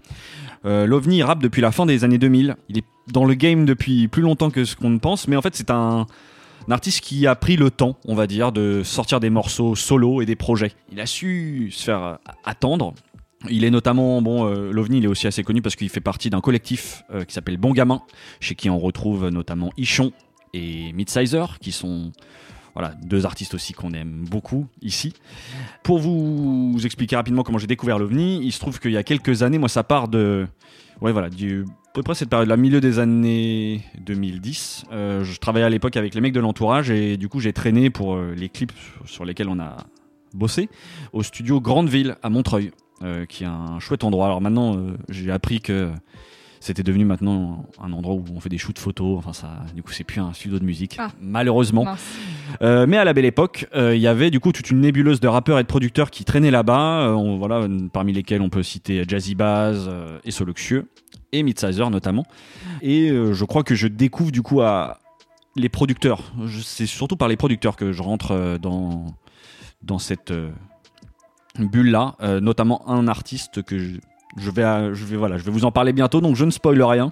[0.65, 2.57] Euh, Lovni il rappe depuis la fin des années 2000.
[2.69, 5.43] Il est dans le game depuis plus longtemps que ce qu'on ne pense, mais en
[5.43, 6.07] fait, c'est un,
[6.67, 10.23] un artiste qui a pris le temps, on va dire, de sortir des morceaux solo
[10.23, 10.73] et des projets.
[10.91, 12.15] Il a su se faire euh,
[12.45, 12.95] attendre.
[13.49, 16.41] Il est notamment, bon, euh, l'OVNI, est aussi assez connu parce qu'il fait partie d'un
[16.41, 18.03] collectif euh, qui s'appelle Bon Gamin,
[18.41, 20.13] chez qui on retrouve notamment Ichon
[20.55, 22.11] et Midsizer, qui sont
[22.75, 25.13] voilà, deux artistes aussi qu'on aime beaucoup ici.
[25.85, 29.43] Pour vous expliquer rapidement comment j'ai découvert l'OVNI, il se trouve qu'il y a quelques
[29.43, 30.47] années, moi ça part de...
[31.01, 34.87] Ouais voilà, du, à peu près cette période, la milieu des années 2010.
[34.91, 37.89] Euh, je travaillais à l'époque avec les mecs de l'entourage et du coup j'ai traîné
[37.89, 38.73] pour les clips
[39.07, 39.77] sur lesquels on a
[40.35, 40.69] bossé
[41.13, 42.73] au studio Grandeville à Montreuil,
[43.29, 44.27] qui est un chouette endroit.
[44.27, 45.91] Alors maintenant euh, j'ai appris que
[46.61, 49.17] c'était devenu maintenant un endroit où on fait des shoots photos.
[49.19, 51.11] Enfin ça, du coup c'est plus un studio de musique, Ah.
[51.21, 51.87] malheureusement.
[52.63, 55.21] Euh, mais à la belle époque, euh, il y avait du coup toute une nébuleuse
[55.21, 58.65] de rappeurs et de producteurs qui traînaient là-bas, euh, voilà, euh, parmi lesquels on peut
[58.65, 60.89] citer Jazzy Baz euh, et Soluxieux,
[61.31, 62.27] et Midsizer notamment.
[62.83, 64.99] Et euh, je crois que je découvre du coup à
[65.55, 66.33] les producteurs.
[66.63, 69.07] C'est surtout par les producteurs que je rentre euh, dans,
[69.83, 70.33] dans cette...
[71.61, 73.99] euh, bulles là, euh, notamment un artiste que je,
[74.37, 76.51] je vais, euh, je vais voilà, je vais vous en parler bientôt, donc je ne
[76.51, 77.11] spoil rien.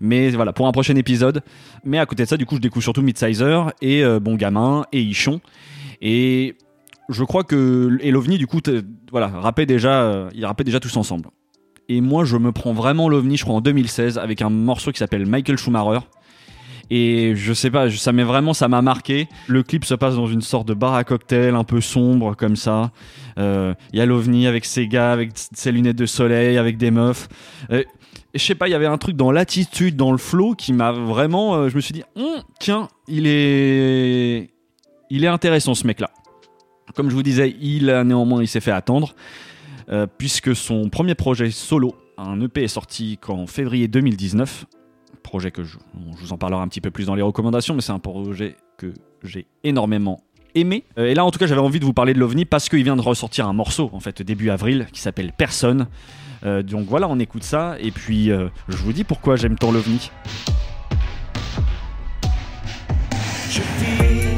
[0.00, 1.42] Mais voilà, pour un prochain épisode.
[1.84, 4.84] Mais à côté de ça, du coup, je découvre surtout Midsizer et euh, Bon Gamin
[4.92, 5.40] et Ichon.
[6.00, 6.56] Et
[7.08, 8.60] je crois que et l'OVNI, du coup,
[9.10, 11.28] voilà, rappait déjà, euh, ils rappaient déjà tous ensemble.
[11.88, 14.98] Et moi, je me prends vraiment l'OVNI, je crois, en 2016, avec un morceau qui
[14.98, 16.00] s'appelle Michael Schumacher.
[16.94, 19.26] Et je sais pas, ça m'est vraiment, ça m'a marqué.
[19.46, 22.54] Le clip se passe dans une sorte de bar à cocktail un peu sombre comme
[22.54, 22.90] ça.
[23.38, 26.90] Euh, Il y a l'OVNI avec ses gars, avec ses lunettes de soleil, avec des
[26.90, 27.28] meufs.
[27.70, 27.82] Euh,
[28.34, 30.92] je sais pas, il y avait un truc dans l'attitude, dans le flow qui m'a
[30.92, 31.54] vraiment.
[31.54, 34.50] euh, je me suis dit, Hum, tiens, il est,
[35.08, 36.10] il est intéressant ce mec-là.
[36.94, 39.14] Comme je vous disais, il a néanmoins, il s'est fait attendre
[39.88, 44.66] euh, puisque son premier projet solo, un EP, est sorti qu'en février 2019.
[45.32, 47.80] Projet que je, je vous en parlerai un petit peu plus dans les recommandations, mais
[47.80, 48.92] c'est un projet que
[49.22, 50.22] j'ai énormément
[50.54, 50.84] aimé.
[50.98, 52.84] Euh, et là, en tout cas, j'avais envie de vous parler de l'OVNI parce qu'il
[52.84, 55.86] vient de ressortir un morceau, en fait, début avril, qui s'appelle Personne.
[56.44, 59.72] Euh, donc voilà, on écoute ça, et puis euh, je vous dis pourquoi j'aime tant
[59.72, 60.10] l'OVNI.
[63.48, 64.31] Je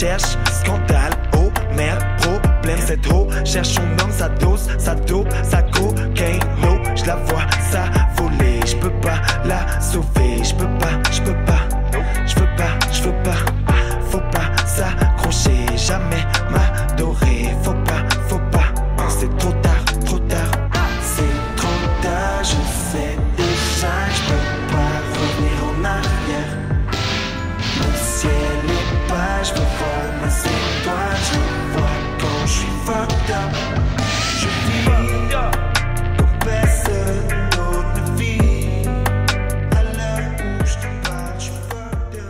[0.00, 1.12] cherche, scandale.
[1.36, 2.78] Oh merde, problème.
[2.86, 6.40] Cette eau cherche son homme, sa dose, sa dope, sa cocaine.
[6.62, 7.84] No, je la vois, ça
[8.16, 8.60] voler.
[8.66, 10.19] Je peux pas la sauver.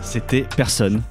[0.03, 1.03] C'était Personne.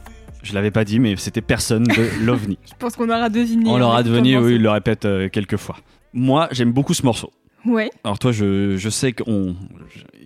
[0.43, 2.57] Je l'avais pas dit, mais c'était Personne de l'OVNI.
[2.67, 3.69] Je pense qu'on aura deviné.
[3.69, 4.45] On l'aura morceau.
[4.47, 5.77] oui, il le répète euh, quelques fois.
[6.13, 7.31] Moi, j'aime beaucoup ce morceau.
[7.65, 9.53] Ouais, Alors toi, je, je sais qu'il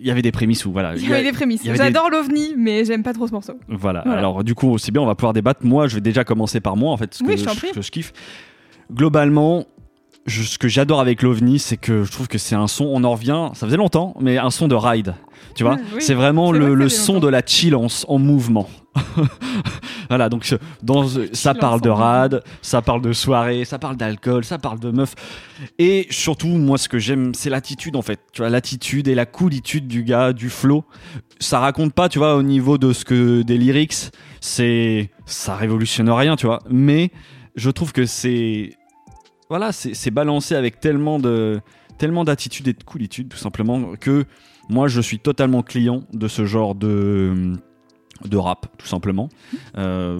[0.00, 0.94] y avait des prémices où voilà.
[0.94, 1.62] il y avait des prémices.
[1.64, 3.54] il des- J'adore l'OVNI, mais j'aime pas trop ce morceau.
[3.68, 4.02] Voilà.
[4.04, 4.18] Voilà.
[4.20, 5.60] Alors du coup, aussi bien, on va pouvoir débattre.
[5.66, 7.90] Moi, je vais déjà commencer par moi en fait, ce Oui, que, je que je
[7.90, 8.12] kiffe.
[8.92, 9.64] Globalement,
[10.26, 12.84] je- ce que j'adore avec l'OVNI, c'est que je trouve que c'est un son.
[12.86, 13.50] On en revient.
[13.54, 15.14] Ça faisait longtemps, mais un son de ride.
[15.54, 16.00] Tu vois, oui.
[16.00, 17.26] c'est vraiment vrai le, ça le son longtemps.
[17.26, 18.68] de la chillance en mouvement.
[20.08, 21.18] voilà, donc ce- dans, ça
[21.52, 25.14] Chillance parle de rad, ça parle de soirée, ça parle d'alcool, ça parle de meuf.
[25.78, 28.20] Et surtout, moi, ce que j'aime, c'est l'attitude en fait.
[28.32, 30.84] Tu vois, l'attitude et la coolitude du gars, du flow.
[31.40, 36.10] Ça raconte pas, tu vois, au niveau de ce que des lyrics, c'est ça révolutionne
[36.10, 36.60] rien, tu vois.
[36.70, 37.10] Mais
[37.56, 38.70] je trouve que c'est
[39.50, 41.60] voilà, c'est balancé avec tellement de
[41.98, 44.24] tellement d'attitude et de coolitude tout simplement que
[44.68, 47.52] moi je suis totalement client de ce genre de
[48.24, 49.28] de rap tout simplement.
[49.76, 50.18] Euh,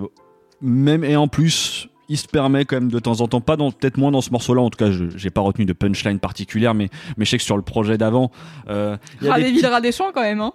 [0.60, 3.72] même et en plus il se permet quand même de temps en temps, pas dans
[3.72, 6.74] peut-être moins dans ce morceau-là, en tout cas, je j'ai pas retenu de punchline particulière,
[6.74, 8.30] mais, mais je sais que sur le projet d'avant,
[8.68, 10.42] euh, il y a Ras des des petits- villes, ras des champs quand même.
[10.42, 10.52] Hein.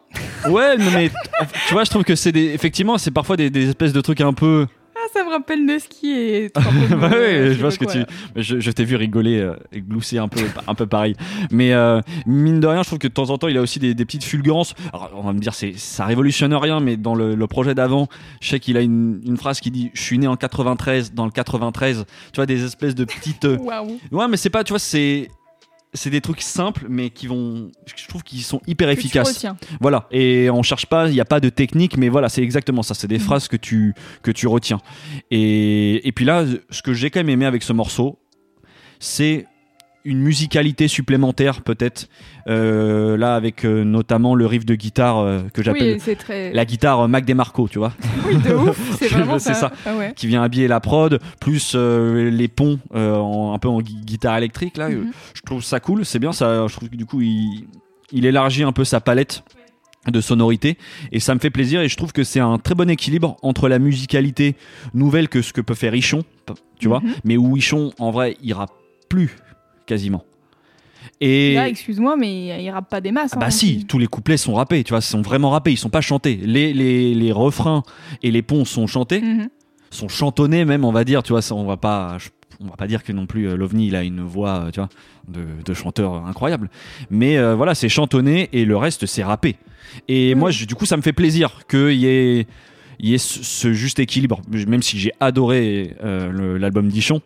[0.47, 1.09] Ouais, mais
[1.67, 4.21] tu vois, je trouve que c'est des, effectivement, c'est parfois des, des espèces de trucs
[4.21, 4.67] un peu.
[5.13, 6.51] Ça me rappelle le ski et.
[6.89, 7.99] Bah ouais, je vois ce que tu.
[8.35, 11.15] Je, je t'ai vu rigoler euh, et glousser un peu, un peu pareil.
[11.51, 13.79] Mais euh, mine de rien, je trouve que de temps en temps, il a aussi
[13.79, 14.73] des, des petites fulgurances.
[14.93, 18.07] Alors, on va me dire, c'est, ça révolutionne rien, mais dans le, le projet d'avant,
[18.41, 21.25] je sais qu'il a une, une phrase qui dit Je suis né en 93, dans
[21.25, 22.05] le 93.
[22.31, 23.45] Tu vois, des espèces de petites.
[23.45, 23.99] euh, Waouh.
[24.11, 25.29] Ouais, mais c'est pas, tu vois, c'est.
[25.93, 27.71] C'est des trucs simples, mais qui vont.
[27.95, 29.43] Je trouve qu'ils sont hyper Que efficaces.
[29.81, 32.83] Voilà, et on cherche pas, il n'y a pas de technique, mais voilà, c'est exactement
[32.83, 32.93] ça.
[32.93, 33.23] C'est des Mhm.
[33.23, 34.79] phrases que tu, que tu retiens.
[35.31, 38.19] Et, et puis là, ce que j'ai quand même aimé avec ce morceau,
[38.99, 39.47] c'est
[40.05, 42.07] une musicalité supplémentaire, peut-être.
[42.47, 46.51] Euh, là, avec euh, notamment le riff de guitare euh, que j'appelle Oui, c'est très.
[46.53, 47.93] la guitare Mac DeMarco, tu vois,
[48.27, 48.95] Oui, de ouf.
[48.99, 49.53] C'est vraiment ça.
[49.53, 49.71] ça.
[49.85, 50.13] Ah ouais.
[50.15, 54.77] qui vient habiller la prod, plus les ponts en- un peu en gui- guitare électrique.
[54.77, 55.11] Là, Mhm.
[55.33, 56.31] je trouve ça cool, c'est bien.
[56.31, 57.67] Ça, je trouve que du coup, il,
[58.11, 59.43] il élargit un peu sa palette
[60.07, 60.77] de sonorité
[61.11, 63.67] et ça me fait plaisir et je trouve que c'est un très bon équilibre entre
[63.67, 64.55] la musicalité
[64.93, 66.23] nouvelle que ce que peut faire Ichon
[66.79, 67.13] tu vois Mhm.
[67.25, 68.67] mais où Ichon en vrai ira
[69.09, 69.35] plus
[69.89, 70.23] quasiment
[71.21, 73.31] et Là, excuse-moi, mais il rappe pas des masses.
[73.33, 75.77] ah bah hein, si, tous les couplets sont rappés, tu vois, sont vraiment rappés, ils
[75.77, 76.39] sont pas chantés.
[76.43, 77.83] Les, les, les refrains
[78.23, 79.49] et les ponts sont chantés, Mhm.
[79.91, 81.23] sont chantonnés même, on va dire.
[81.23, 82.17] Tu vois, ça, on va pas,
[82.61, 84.79] on va pas dire que non plus euh, l'OVNI il a une voix, euh, tu
[84.79, 84.89] vois,
[85.27, 86.69] de, de chanteur incroyable.
[87.09, 89.55] Mais euh, voilà, c'est chantonné et le reste c'est rappé.
[90.07, 92.47] Et moi, je- du coup, ça me fait plaisir qu'il y ait
[93.01, 97.21] il y ait ce, juste équilibre, même si j'ai adoré euh, l'album d'Ichon.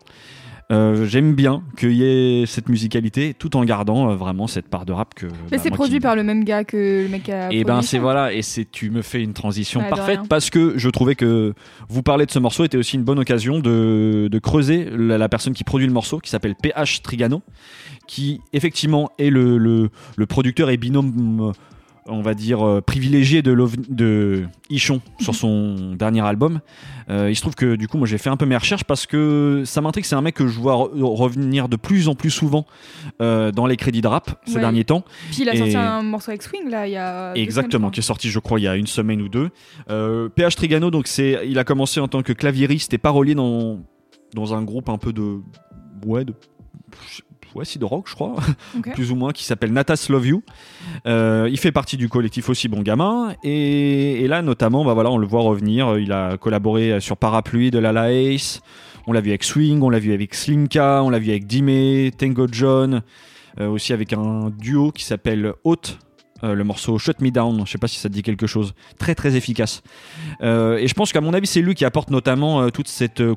[0.72, 4.86] Euh, J'aime bien qu'il y ait cette musicalité tout en gardant euh, vraiment cette part
[4.86, 5.26] de rap que.
[5.26, 7.50] Mais bah, c'est moi, produit qui- par le même gars que le mec a.
[7.52, 10.74] et ben produit c'est voilà, et c'est tu me fais une transition parfaite parce que
[10.76, 11.52] je trouvais que
[11.88, 15.28] vous parler de ce morceau était aussi une bonne occasion de, de creuser la, la
[15.28, 17.42] personne qui produit le morceau, qui s'appelle PH Trigano,
[18.06, 21.52] qui effectivement est le, le, le producteur et binôme, euh,
[22.06, 23.54] on va dire, euh, privilégié de,
[23.88, 26.60] de Ichon sur son dernier album.
[27.10, 29.06] Euh, il se trouve que du coup, moi j'ai fait un peu mes recherches parce
[29.06, 32.30] que ça m'intrigue, c'est un mec que je vois re- revenir de plus en plus
[32.30, 32.66] souvent
[33.20, 34.60] euh, dans les crédits de rap ces Ouais.
[34.60, 35.04] derniers temps.
[35.30, 37.32] Puis il a sorti un morceau avec Swing là, il y a.
[37.36, 39.50] Exactement, qui est sorti, je crois, il y a une semaine ou deux.
[39.90, 43.80] Euh, PH Trigano, donc c'est, il a commencé en tant que claviériste et parolier dans
[44.34, 45.38] dans un groupe un peu de
[46.06, 46.34] ouais de
[47.54, 48.34] ouais si de rock, je crois,
[48.94, 50.42] plus ou moins, qui s'appelle Natas Love You.
[51.06, 55.10] Euh, il fait partie du collectif aussi Bon Gamin et, et là notamment, bah voilà,
[55.10, 55.98] on le voit revenir.
[55.98, 58.60] Il a collaboré sur Parapluie de Lala Ace.
[59.06, 62.10] On l'a vu avec Swing, on l'a vu avec Slimka, on l'a vu avec Dime,
[62.12, 63.02] Tango John,
[63.60, 65.98] euh, aussi avec un duo qui s'appelle Haute.
[66.42, 68.74] euh, le morceau Shut Me Down, je sais pas si ça te dit quelque chose,
[68.98, 69.82] très très efficace.
[70.42, 73.20] Euh, et je pense qu'à mon avis, c'est lui qui apporte notamment euh, toute cette
[73.20, 73.34] euh,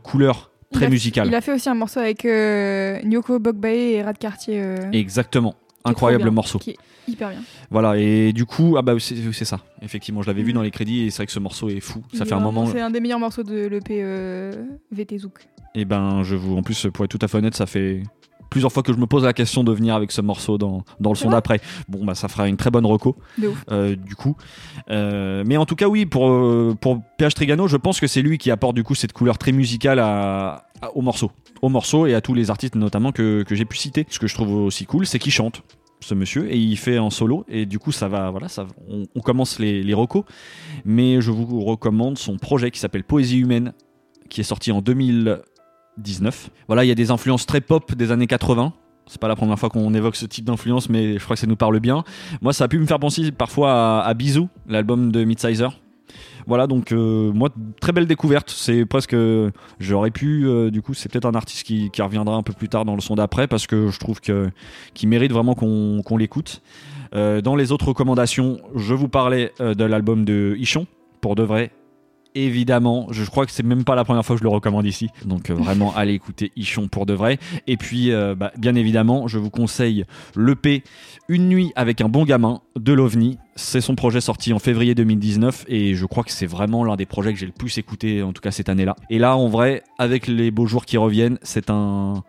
[0.70, 1.28] couleur Il très a- musicale.
[1.28, 4.62] Il a fait aussi un morceau avec euh, Nyoko Bogbae et Rad Cartier.
[4.62, 5.56] euh, Exactement.
[5.86, 6.60] Incroyable bien, morceau.
[6.60, 7.40] Qui est hyper bien.
[7.72, 9.60] Voilà, et du coup, ah bah c'est ça.
[9.82, 12.04] Effectivement, je l'avais vu dans les crédits et c'est vrai que ce morceau est fou.
[12.14, 12.66] Ça Il fait un moment.
[12.66, 14.52] C'est un des meilleurs morceaux de l'EP euh,
[14.92, 15.48] VT Zouk.
[15.76, 18.02] Et ben, je vous, en plus, pour être tout à fait honnête, ça fait
[18.50, 21.10] plusieurs fois que je me pose la question de venir avec ce morceau dans, dans
[21.12, 21.60] le son d'après.
[21.88, 23.16] Bon, bah ça fera une très bonne reco.
[23.72, 24.36] Euh, du coup.
[24.90, 28.22] Euh, mais en tout cas, oui, pour, euh, pour PH Trigano, je pense que c'est
[28.22, 31.32] lui qui apporte du coup cette couleur très musicale à, à- au morceau.
[31.62, 34.06] Au morceau et à tous les artistes notamment que, que j'ai pu citer.
[34.10, 35.64] Ce que je trouve aussi cool, c'est qu'il chante
[36.00, 39.06] ce monsieur et il fait en solo et du coup ça va voilà ça on,
[39.16, 40.26] on commence les, les recos
[40.86, 43.74] mais je vous recommande son projet qui s'appelle Poésie humaine
[44.30, 44.82] qui est sorti en
[45.98, 48.74] 2019 voilà il y a des influences très pop des années 80
[49.08, 51.48] c'est pas la première fois qu'on évoque ce type d'influence mais je crois que ça
[51.48, 52.04] nous parle bien
[52.42, 55.80] moi, ça a pu me faire penser parfois à, à Bisou, l'album de Midsizer.
[56.46, 57.50] Voilà, donc euh, moi,
[57.82, 58.50] très belle découverte.
[58.50, 59.16] C'est presque.
[59.80, 62.86] J'aurais pu, euh, du coup, c'est peut-être un artiste qui, reviendra un peu plus tard
[62.86, 64.50] dans le son d'après parce que je trouve que
[64.94, 66.62] qu'il mérite vraiment qu'on l'écoute.
[67.16, 70.88] Euh, dans les autres recommandations, je vous parlais de l'album de Ichon,
[71.20, 71.72] pour de vrai.
[72.40, 75.10] Évidemment, je crois que c'est même pas la première fois que je le recommande ici.
[75.26, 77.40] Donc euh, vraiment, allez écouter Ichon pour de vrai.
[77.66, 80.84] Et puis, euh, bah, bien évidemment, je vous conseille l'EP
[81.30, 83.40] Une nuit avec un bon gamin de l'OVNI.
[83.56, 87.08] C'est son projet sorti en février 2019 et je crois que c'est vraiment l'un des
[87.08, 88.96] projets que j'ai le plus écouté, en tout cas cette année-là.
[89.10, 92.24] Et là, en vrai, avec les beaux jours qui reviennent, c'est un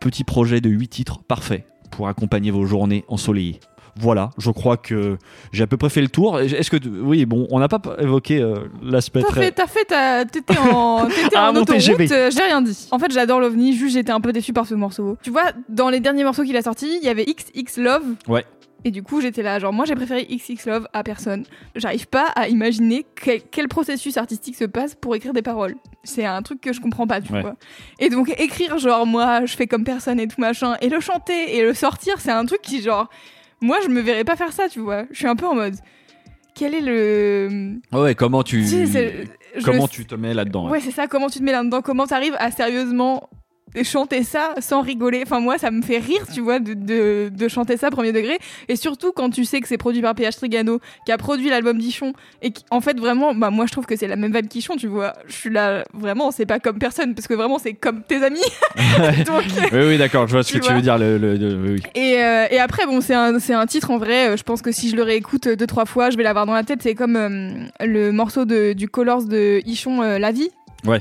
[0.00, 3.60] petit projet de 8 titres parfait pour accompagner vos journées ensoleillées.
[3.96, 5.16] Voilà, je crois que
[5.52, 6.38] j'ai à peu près fait le tour.
[6.40, 10.24] Est-ce que oui, bon, on n'a pas évoqué euh, l'aspect T'as fait, t'as fait, t'as-
[10.24, 12.12] t'étais en, t'étais Ah, en autoroute, TGV.
[12.12, 12.88] euh, j'ai rien dit.
[12.90, 15.16] En fait, j'adore l'OVNI, juste j'étais un peu déçue par ce morceau.
[15.22, 18.04] Tu vois, dans les derniers morceaux qu'il a sortis, il y avait XX Love.
[18.28, 18.44] Ouais.
[18.82, 21.44] Et du coup, j'étais là, genre, moi j'ai préféré XX Love à personne.
[21.74, 25.74] J'arrive pas à imaginer quel, quel processus artistique se passe pour écrire des paroles.
[26.02, 27.42] C'est un truc que je comprends pas, tu Ouais.
[27.42, 27.56] vois.
[27.98, 31.58] Et donc, écrire, genre, moi je fais comme personne et tout machin, et le chanter
[31.58, 33.10] et le sortir, c'est un truc qui, genre,
[33.60, 35.04] moi je me verrais pas faire ça, tu vois.
[35.10, 35.74] Je suis un peu en mode.
[36.54, 37.78] Quel est le.
[37.92, 39.24] Ouais, comment tu Tu sais, c'est-
[39.56, 41.06] je comment tu te mets là-dedans Ouais, c'est ça.
[41.06, 43.28] Comment tu te mets là-dedans Comment t'arrives à sérieusement
[43.84, 47.48] chanter ça sans rigoler Enfin, moi, ça me fait rire, tu vois, de, de, de
[47.48, 48.38] chanter ça premier degré.
[48.68, 51.78] Et surtout quand tu sais que c'est produit par PH Trigano, qui a produit l'album
[51.78, 52.12] d'Ichon,
[52.42, 54.76] et qui, en fait, vraiment, bah, moi, je trouve que c'est la même vibe qu'Ichon,
[54.76, 55.14] tu vois.
[55.26, 58.40] Je suis là, vraiment, c'est pas comme personne, parce que vraiment, c'est comme tes amis.
[59.26, 60.98] Donc, Oui, oui, d'accord, je vois ce que tu veux dire.
[60.98, 62.00] Le, le- le- oui, oui.
[62.00, 64.30] et, euh, et après, bon, c'est un, un titre en vrai.
[64.30, 66.46] euh, Je pense que si je le réécoute euh, deux, trois fois, je vais l'avoir
[66.46, 66.80] dans la tête.
[66.82, 67.50] C'est comme euh,
[67.80, 70.48] le morceau de, du Colors de Ichon, euh, La vie.
[70.84, 71.00] Ouais.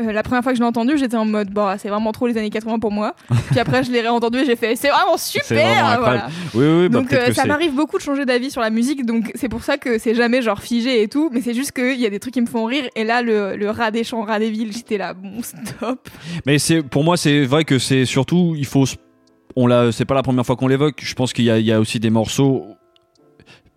[0.00, 2.26] Euh, la première fois que je l'ai entendu, j'étais en mode, bah, c'est vraiment trop
[2.28, 3.14] les années 80 pour moi.
[3.50, 5.44] Puis après, je l'ai réentendu et j'ai fait, c'est vraiment super.
[5.56, 6.28] Vraiment voilà.
[6.54, 8.70] Oui, oui, oui, bah, Donc euh, que ça m'arrive beaucoup de changer d'avis sur la
[8.70, 11.72] musique, donc c'est pour ça que c'est jamais genre figé et tout, mais c'est juste
[11.72, 14.04] qu'il y a des trucs qui me font rire, et là le, le rat des
[14.04, 16.08] champs, rat des villes, j'étais là, bon stop.
[16.46, 18.84] Mais c'est pour moi, c'est vrai que c'est surtout, il faut.
[18.84, 18.96] s-
[19.56, 21.00] On l'a, c'est pas la première fois qu'on l'évoque.
[21.02, 22.66] Je pense qu'il y a aussi des morceaux.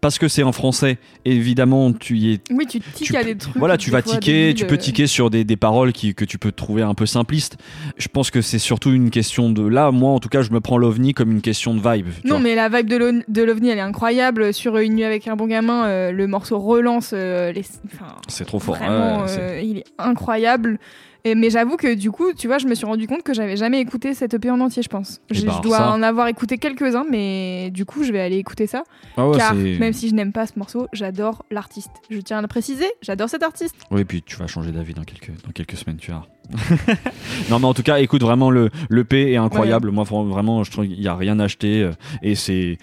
[0.01, 3.55] Parce que c'est en français, évidemment, tu y es Oui, tu tiques à des trucs.
[3.55, 6.51] Voilà, tu vas tiquer, tu peux tiquer sur des, des paroles qui, que tu peux
[6.51, 7.57] trouver un peu simplistes.
[7.97, 9.61] Je pense que c'est surtout une question de.
[9.65, 12.07] Là, moi, en tout cas, je me prends l'OVNI comme une question de vibe.
[12.25, 14.53] Non, mais la vibe de l'O- de l'OVNI, elle est incroyable.
[14.55, 17.11] Sur Une nuit avec un bon gamin, euh, le morceau relance.
[17.13, 17.63] euh, les...
[17.85, 18.77] enfin, C'est trop fort.
[18.77, 20.79] Vraiment, ouais, euh, il est incroyable.
[21.23, 23.55] Et, mais j'avoue que du coup, tu vois, je me suis rendu compte que j'avais
[23.55, 25.21] jamais écouté cette EP en entier, je pense.
[25.29, 25.91] Eh Je, ben, je dois ça.
[25.91, 28.83] en avoir écouté quelques-uns, mais du coup, je vais aller écouter ça.
[29.17, 31.91] Ah ouais, car même si je n'aime pas ce morceau, j'adore l'artiste.
[32.09, 33.75] Je tiens à le préciser, j'adore cet artiste.
[33.91, 36.25] Oui, puis tu vas changer d'avis dans quelques, dans quelques semaines, tu vois.
[37.49, 39.91] non, mais en tout cas, écoute, vraiment, le, le P est incroyable.
[39.91, 41.81] Moi, vraiment, je trouve qu'il n'y a rien à acheter.
[41.83, 41.91] euh,
[42.21, 42.77] Et c'est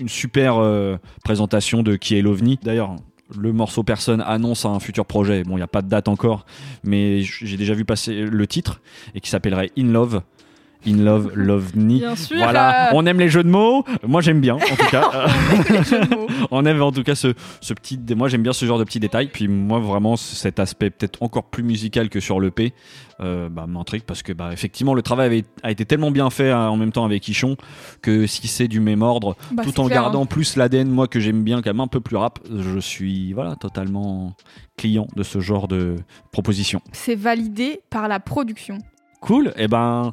[0.00, 2.58] une super euh, présentation de qui est l'OVNI.
[2.62, 2.96] D'ailleurs,
[3.34, 5.42] le morceau Personne annonce un futur projet.
[5.42, 6.46] Bon, il n'y a pas de date encore,
[6.84, 8.80] mais j'ai déjà vu passer le titre
[9.14, 10.22] et qui s'appellerait In Love.
[10.86, 11.98] In Love, Lovni.
[11.98, 12.36] Bien sûr.
[12.36, 13.84] Voilà, euh, on aime les jeux de mots.
[14.06, 15.10] Moi, j'aime bien, en tout cas.
[16.50, 17.98] on aime en tout cas ce, ce petit.
[18.16, 19.28] Moi, j'aime bien ce genre de petits détails.
[19.32, 22.72] Puis moi, vraiment, cet aspect peut-être encore plus musical que sur l'EP
[23.20, 26.50] euh, bah, m'intrigue parce que, bah, effectivement, le travail avait, a été tellement bien fait
[26.50, 27.56] hein, en même temps avec Ichon
[28.02, 30.26] que si c'est du même ordre, Bah, tout en clair, gardant hein.
[30.26, 33.56] plus l'ADN, moi que j'aime bien, quand même un peu plus rap, je suis voilà
[33.56, 34.34] totalement
[34.76, 35.96] client de ce genre de
[36.32, 36.80] proposition.
[36.92, 38.78] C'est validé par la production.
[39.20, 39.52] Cool.
[39.56, 40.12] Et ben,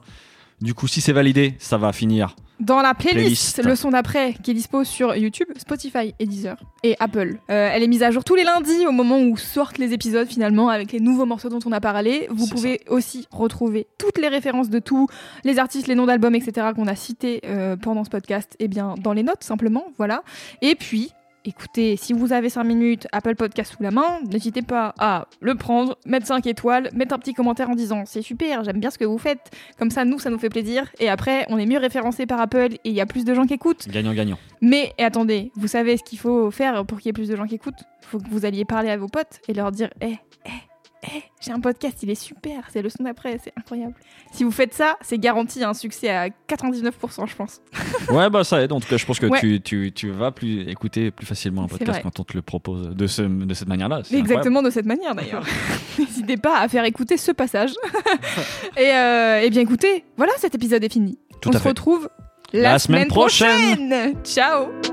[0.64, 2.36] du coup, si c'est validé, ça va finir.
[2.60, 3.64] Dans la playlist, Playlist.
[3.64, 7.38] le son d'après, qui est dispo sur YouTube, Spotify et Deezer et Apple.
[7.50, 10.28] Euh, elle est mise à jour tous les lundis au moment où sortent les épisodes
[10.28, 12.28] finalement avec les nouveaux morceaux dont on a parlé.
[12.32, 15.08] Vous pouvez aussi retrouver toutes les références de tous
[15.44, 16.68] les artistes, les noms d'albums, etc.
[16.74, 20.24] qu'on a cités euh, pendant ce podcast, et bien dans les notes simplement, voilà.
[20.62, 21.12] Et puis.
[21.46, 25.56] Écoutez, si vous avez 5 minutes, Apple Podcast sous la main, n'hésitez pas à le
[25.56, 28.98] prendre, mettre 5 étoiles, mettre un petit commentaire en disant c'est super, j'aime bien ce
[28.98, 29.52] que vous faites.
[29.78, 30.90] Comme ça, nous, ça nous fait plaisir.
[31.02, 33.46] Et après, on est mieux référencé par Apple et il y a plus de gens
[33.46, 33.90] qui écoutent.
[33.90, 34.38] Gagnant-gagnant.
[34.62, 37.36] Mais et attendez, vous savez ce qu'il faut faire pour qu'il y ait plus de
[37.36, 37.84] gens qui écoutent?
[38.04, 40.16] Il faut que vous alliez parler à vos potes et leur dire eh,
[41.04, 43.94] eh, j'ai un podcast, il est super, c'est le son d'après, c'est incroyable.
[44.32, 47.62] Si vous faites ça, c'est garanti un succès à 99%, je pense.
[48.10, 48.72] Ouais, bah ça aide.
[48.74, 49.40] En tout cas, je pense que Ouais.
[49.40, 52.90] tu, tu, tu vas plus écouter plus facilement un podcast quand on te le propose
[52.90, 54.02] de, ce, de cette manière-là.
[54.12, 55.46] Exactement de cette manière d'ailleurs.
[56.00, 57.72] N'hésitez pas à faire écouter ce passage.
[58.78, 61.18] et, euh, eh bien écoutez, voilà, cet épisode est fini.
[61.42, 61.70] Tout On se fait.
[61.70, 62.10] retrouve
[62.52, 63.88] la, La semaine prochaine.
[63.90, 64.16] prochaine.
[64.24, 64.93] Ciao